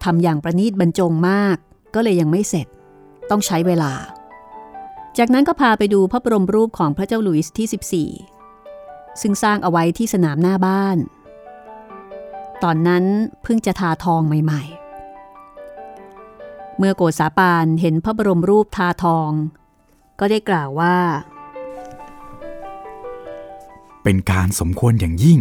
[0.03, 1.57] ทำอย่างประณีตบรรจงมาก
[1.95, 2.67] ก็เลยยังไม่เสร็จ
[3.29, 3.93] ต้องใช้เวลา
[5.17, 10.97] จากนั้นก็พาไปดูพระบรมรูปของพระเจ้าหลุยส์ที่ 14 ซึ่งสร้างเอาไว้ที่สนามหน้าบ้าน
[12.63, 13.03] ตอนนั้น
[13.43, 14.63] เพิ่งจะทาทองใหม่
[15.91, 19.31] ๆ เมื่อโกษาปานเห็นพระบรมรูปทาทอง
[20.19, 20.97] ก็ได้กล่าวว่า
[24.03, 25.39] เป็นการสมควรอย่างยิ่ง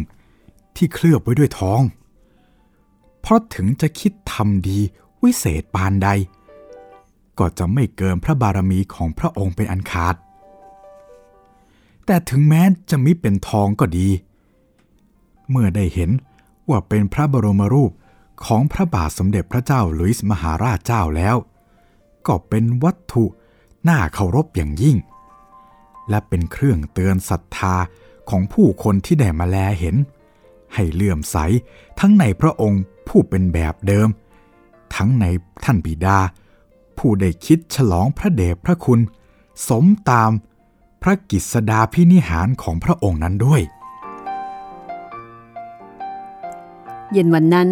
[0.77, 1.83] ที่เคลือบไว้ด้วยทอง
[3.27, 4.79] เพราะถึงจะคิดทำดี
[5.23, 6.09] วิเศษปานใด
[7.39, 10.15] ก็จะไม่เกินพระบารมีของพระองค์เป็นอันขาด
[12.07, 14.09] แต่ถึงแม้จะมิเป็นทองก็ดี
[15.51, 16.11] เมื่อได้เห็น
[16.69, 17.93] ว่าเป็นพระบรมรูป
[18.45, 21.37] ของพระบาทสมเด็จพระเจ้าหลุยส์มหาราชเจ้าแล้ว
[22.27, 23.25] ก็เป็นวัตถุ
[23.89, 24.97] น่าเคารพอย่างยิ่ง
[26.09, 27.75] และเป็นเครื่องเตือนศรัทธา
[28.31, 29.97] ของผู้คนที่ได้มาแลเห็น
[30.75, 31.37] ให้เลื่อมใส
[32.01, 34.09] ทั้งในพระองค์ ผู้เป็นแบบเดิม
[34.95, 35.25] ทั้งใน
[35.65, 36.19] ท่านบิดา
[36.99, 39.01] ผู้ได้คิดฉลองพระเดชพระคุณ
[39.69, 40.31] สมตาม
[41.03, 43.63] พระกิสดาพินิหารของพระองค์นั้นด้วย
[47.13, 47.69] เย็นวันนั้น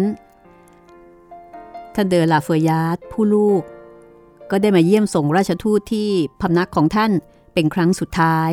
[1.95, 3.61] ท่านเดอลาเฟยาร์ดผู้ลูก
[4.51, 6.09] ก็ได้มาเยี่ยมส่งราชทูตที่
[6.41, 7.11] พำนักของท่าน
[7.53, 8.51] เป็นครั้งสุดท้าย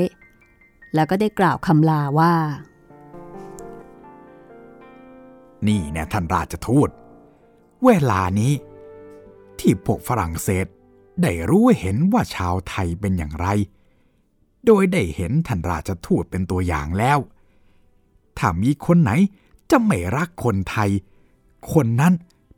[0.94, 2.34] แล้วก็ได้กล่าวคำลาว่า
[5.68, 6.88] นี่แน่ท่านราชทูต
[7.84, 8.52] เวลานี้
[9.58, 10.66] ที่พวกฝรั่งเศส
[11.22, 13.46] ได้รู้เห็นว่าชาวไทยเป็นอย่างไร
[14.66, 17.18] โดยได้เห็นท่านราชทูตเป็นตัวอย่างแล้ว
[18.38, 19.10] ถ้ามีคนไหน
[19.70, 20.90] จะไม่รักคนไทย
[21.72, 22.14] คนนั้น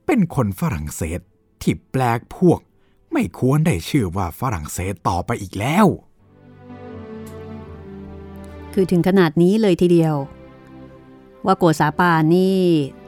[0.07, 1.21] เป็นคนฝรั่งเศส
[1.63, 2.61] ที่แปลกพวก
[3.13, 5.87] ไม่ควรได้ชื่อว่าฝรั่งเศสต่อไปอีกแล้ว
[8.73, 10.15] คือถึงขนาดนี้เลยทีเดียว
[11.47, 12.61] ว่าโกษาปานี่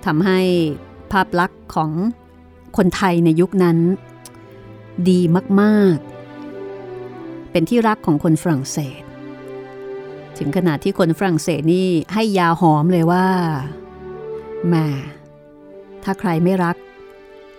[0.07, 0.41] ทำให้
[1.13, 1.91] ภาพลักษณ์ของ
[2.77, 3.79] คนไทยในยุคนั้น
[5.09, 5.21] ดี
[5.61, 9.03] มากๆ เป็นที่รักของคนฝรั่งเศส
[10.39, 13.27] ถึงขนาดที่คนฝรั่งเศสนี่ให้ยาหอมเลยว่า
[14.69, 14.87] แม่
[16.05, 16.77] ถ้าใครไม่รัก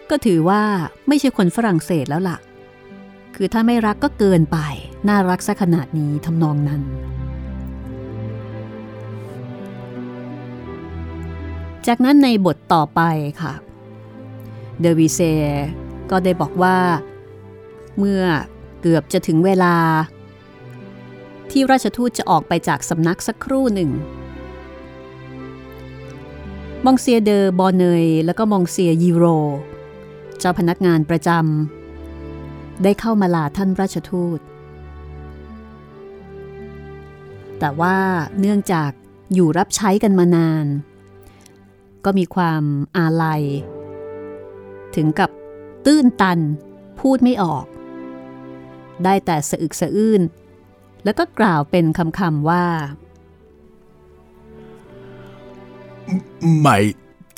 [0.09, 0.61] ก็ถือว่า
[1.07, 2.37] ไม่ใช่คนฝรั่งเศสแล้วล่ะ
[3.35, 4.57] คือถ้าไม่รักก็เกินไป
[5.07, 6.81] น่ารักซะขนาดนี้ทำนองนั้น
[11.85, 13.01] จากนั้นในบทต่อไป
[13.41, 13.53] ค่ะ
[14.81, 15.19] เดวิเซ
[16.09, 16.77] ก็ได้บอกว่า
[17.97, 18.23] เมื่อ
[18.81, 19.75] เกือบจะถึงเวลา
[21.51, 23.91] ที่ราชทูตจะออกไปจากสำนักสักครู่หนึ่ง
[26.85, 29.25] มองเซียเดอบอเนยและก็มองเซียยีโร
[30.39, 34.39] เจ้าพนักงานประจำได้เข้ามาลาท่านราชทูต
[37.59, 37.97] แต่ว่า
[38.39, 38.91] เนื่องจาก
[39.33, 40.65] อยู่รับใช้กันมานาน
[42.09, 42.63] ก็มีความ
[42.97, 43.43] อาลัย
[44.95, 45.29] ถึงกับ
[45.85, 46.39] ตื้นตัน
[46.99, 47.65] พูดไม่ออก
[49.03, 50.21] ได้แต่สะอึกสะอื้น
[51.03, 52.65] แล้วก็กล่าวเป็นคำๆว่า
[56.59, 56.77] ไม่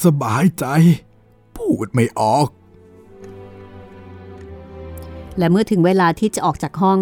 [0.05, 0.65] สบายใจ
[1.57, 2.47] พูดไม่ออก
[5.37, 6.99] และเมื่อถึงเวลาที่จะออกจากห้อง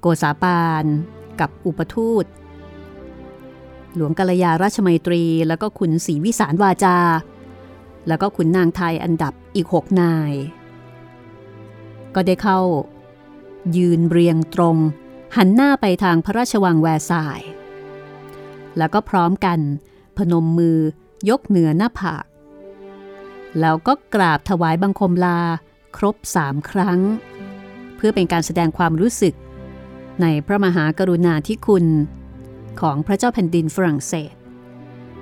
[0.00, 0.84] โกษาปาน
[1.40, 2.24] กับอุปทูต
[3.94, 6.98] หลวงกัลยาราชมัยตรี แล้วก็ขุนศรีวิสารวาจา
[8.08, 10.32] แล้วก็ขุนนางไทยอันดับอีกหกนาย
[12.14, 12.60] ก็ได้เข้า
[13.76, 14.76] ยืนเรียงตรง
[15.36, 17.40] หันหน้าไปทางพระราชวังแวร์ซาย
[18.78, 19.58] แล้วก็พร้อมกัน
[20.16, 20.78] พนมมือ
[21.30, 22.24] ยกเหนือหน้าผาก
[23.60, 25.40] แล้วก็กราบถวายบังคมลา
[25.96, 26.98] ครบสามครั้ง
[27.96, 29.34] เพื่อเป็นการแสดงความรู้สึก
[30.22, 31.86] ในพระมหากรุณาธิคุณ
[32.80, 34.34] ของพระเจ้าแผ่นดินฝรั่งเศส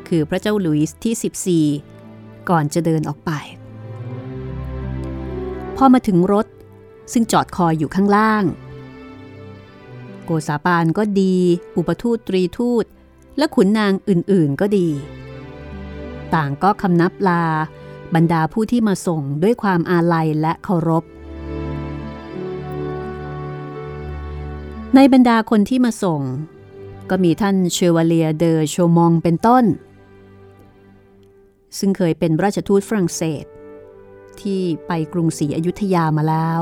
[0.08, 3.30] คือพระเจ้าหลุยส์ที่ 14 ก่อนจะเดินออกไป
[5.76, 6.46] พอมาถึงรถ
[7.12, 8.44] ซึ่งจอดคอยอยู่ข้างล่าง
[10.24, 11.36] โกษาปานก็ดี
[11.76, 12.84] อุปทูตตรีทูต
[13.38, 14.88] และขุนนางอื่นๆก็ดี
[16.34, 17.44] ต่างก็คำนับลา
[18.14, 21.04] บรรดาผู้ที่มาส่งด้วยความอาลัยและเคารพ
[24.94, 26.22] ในบรรดาคนที่มาส่ง
[27.10, 29.64] ก็มีท่านเชวเลียเดอโชมองเป็นต้น
[31.78, 33.44] ซึ่งเคยเป็นราชทูตฝรั่งเศส
[34.40, 36.60] ที่ไปกรุงศรีอยุธยามาแล้ว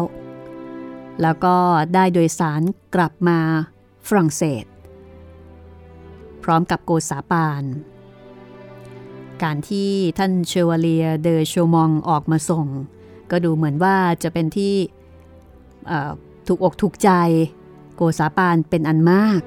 [1.23, 1.57] แล้วก็
[1.95, 2.63] ได้โดยสาร
[2.95, 3.39] กลับมา
[4.09, 4.65] ฝรั่งเศส
[6.43, 7.65] พร้อมกับโกษาปาน
[9.43, 12.67] การที่ท่านเชวเลียเดอโชมองออกมาส่ง
[13.31, 14.75] ก็ดูเหมือนว่าจะเป็นที่
[16.47, 17.11] ถูกอกถูกใจ
[17.97, 19.41] โกษาปานเป็นอันมาก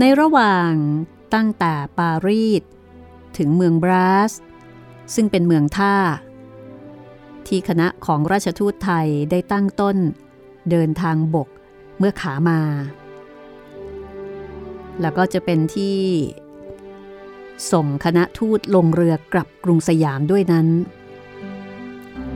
[0.00, 0.72] ในระหว่าง
[1.34, 2.62] ตั้งแต่ปารีส
[3.38, 4.32] ถึงเมืองบราส
[5.14, 5.96] ซึ่งเป็นเมืองท่า
[7.46, 9.96] ที่คณะของราชทูตไทยได้ตั้งต้น
[10.70, 11.48] เดินทางบก
[11.98, 12.60] เมื่อขามา
[15.00, 15.98] แล้วก็จะเป็นที่
[17.72, 20.66] ส่งคณะทูตลงเรือกลับกรุงสยามด้วยนั้น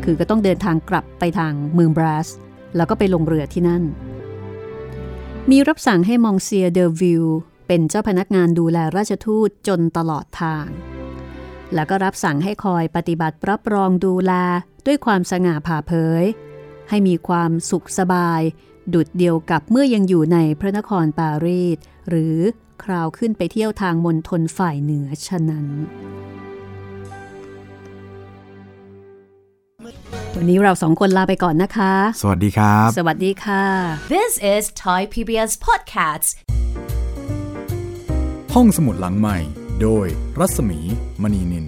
[0.05, 2.29] คือก็ต้องเดินทางกลับไปทางเมืองบราส
[2.77, 3.83] แล้วก็ไปลงเรือที่นั่น
[5.53, 7.27] มีรับสั่งให้มองเซียเดอวิล
[7.67, 10.67] เป็นเจ้าพนักงานดูแลราชทูตจนตลอดทาง
[11.75, 14.33] แล้วก็รับสั่งให้คอยปฏิบัติรับรองดูแล
[14.87, 15.93] ด้วยความสง่าผ่าเผ
[16.23, 16.25] ย
[16.89, 18.41] ให้มีความสุขสบาย
[18.95, 21.79] ดุดเดียวกับเมื่อยังอยู่ในพระนครปารีส
[22.09, 22.37] หรือ
[22.83, 25.67] คราวขึ้นไปเที่ยวทางมณฑลฝ่ายเหนือฉะนั้น
[30.39, 33.65] วันนี้เราสองคนลาไปก่อนนะคะ สวัสดีครับ สวัสดีค่ะ
[34.15, 36.29] This is Thai PBS Podcasts.
[38.55, 39.39] ห้องสมุดหลังใหม่
[39.83, 40.07] โดย
[40.39, 40.81] รัศมี
[41.23, 41.67] มณีนิน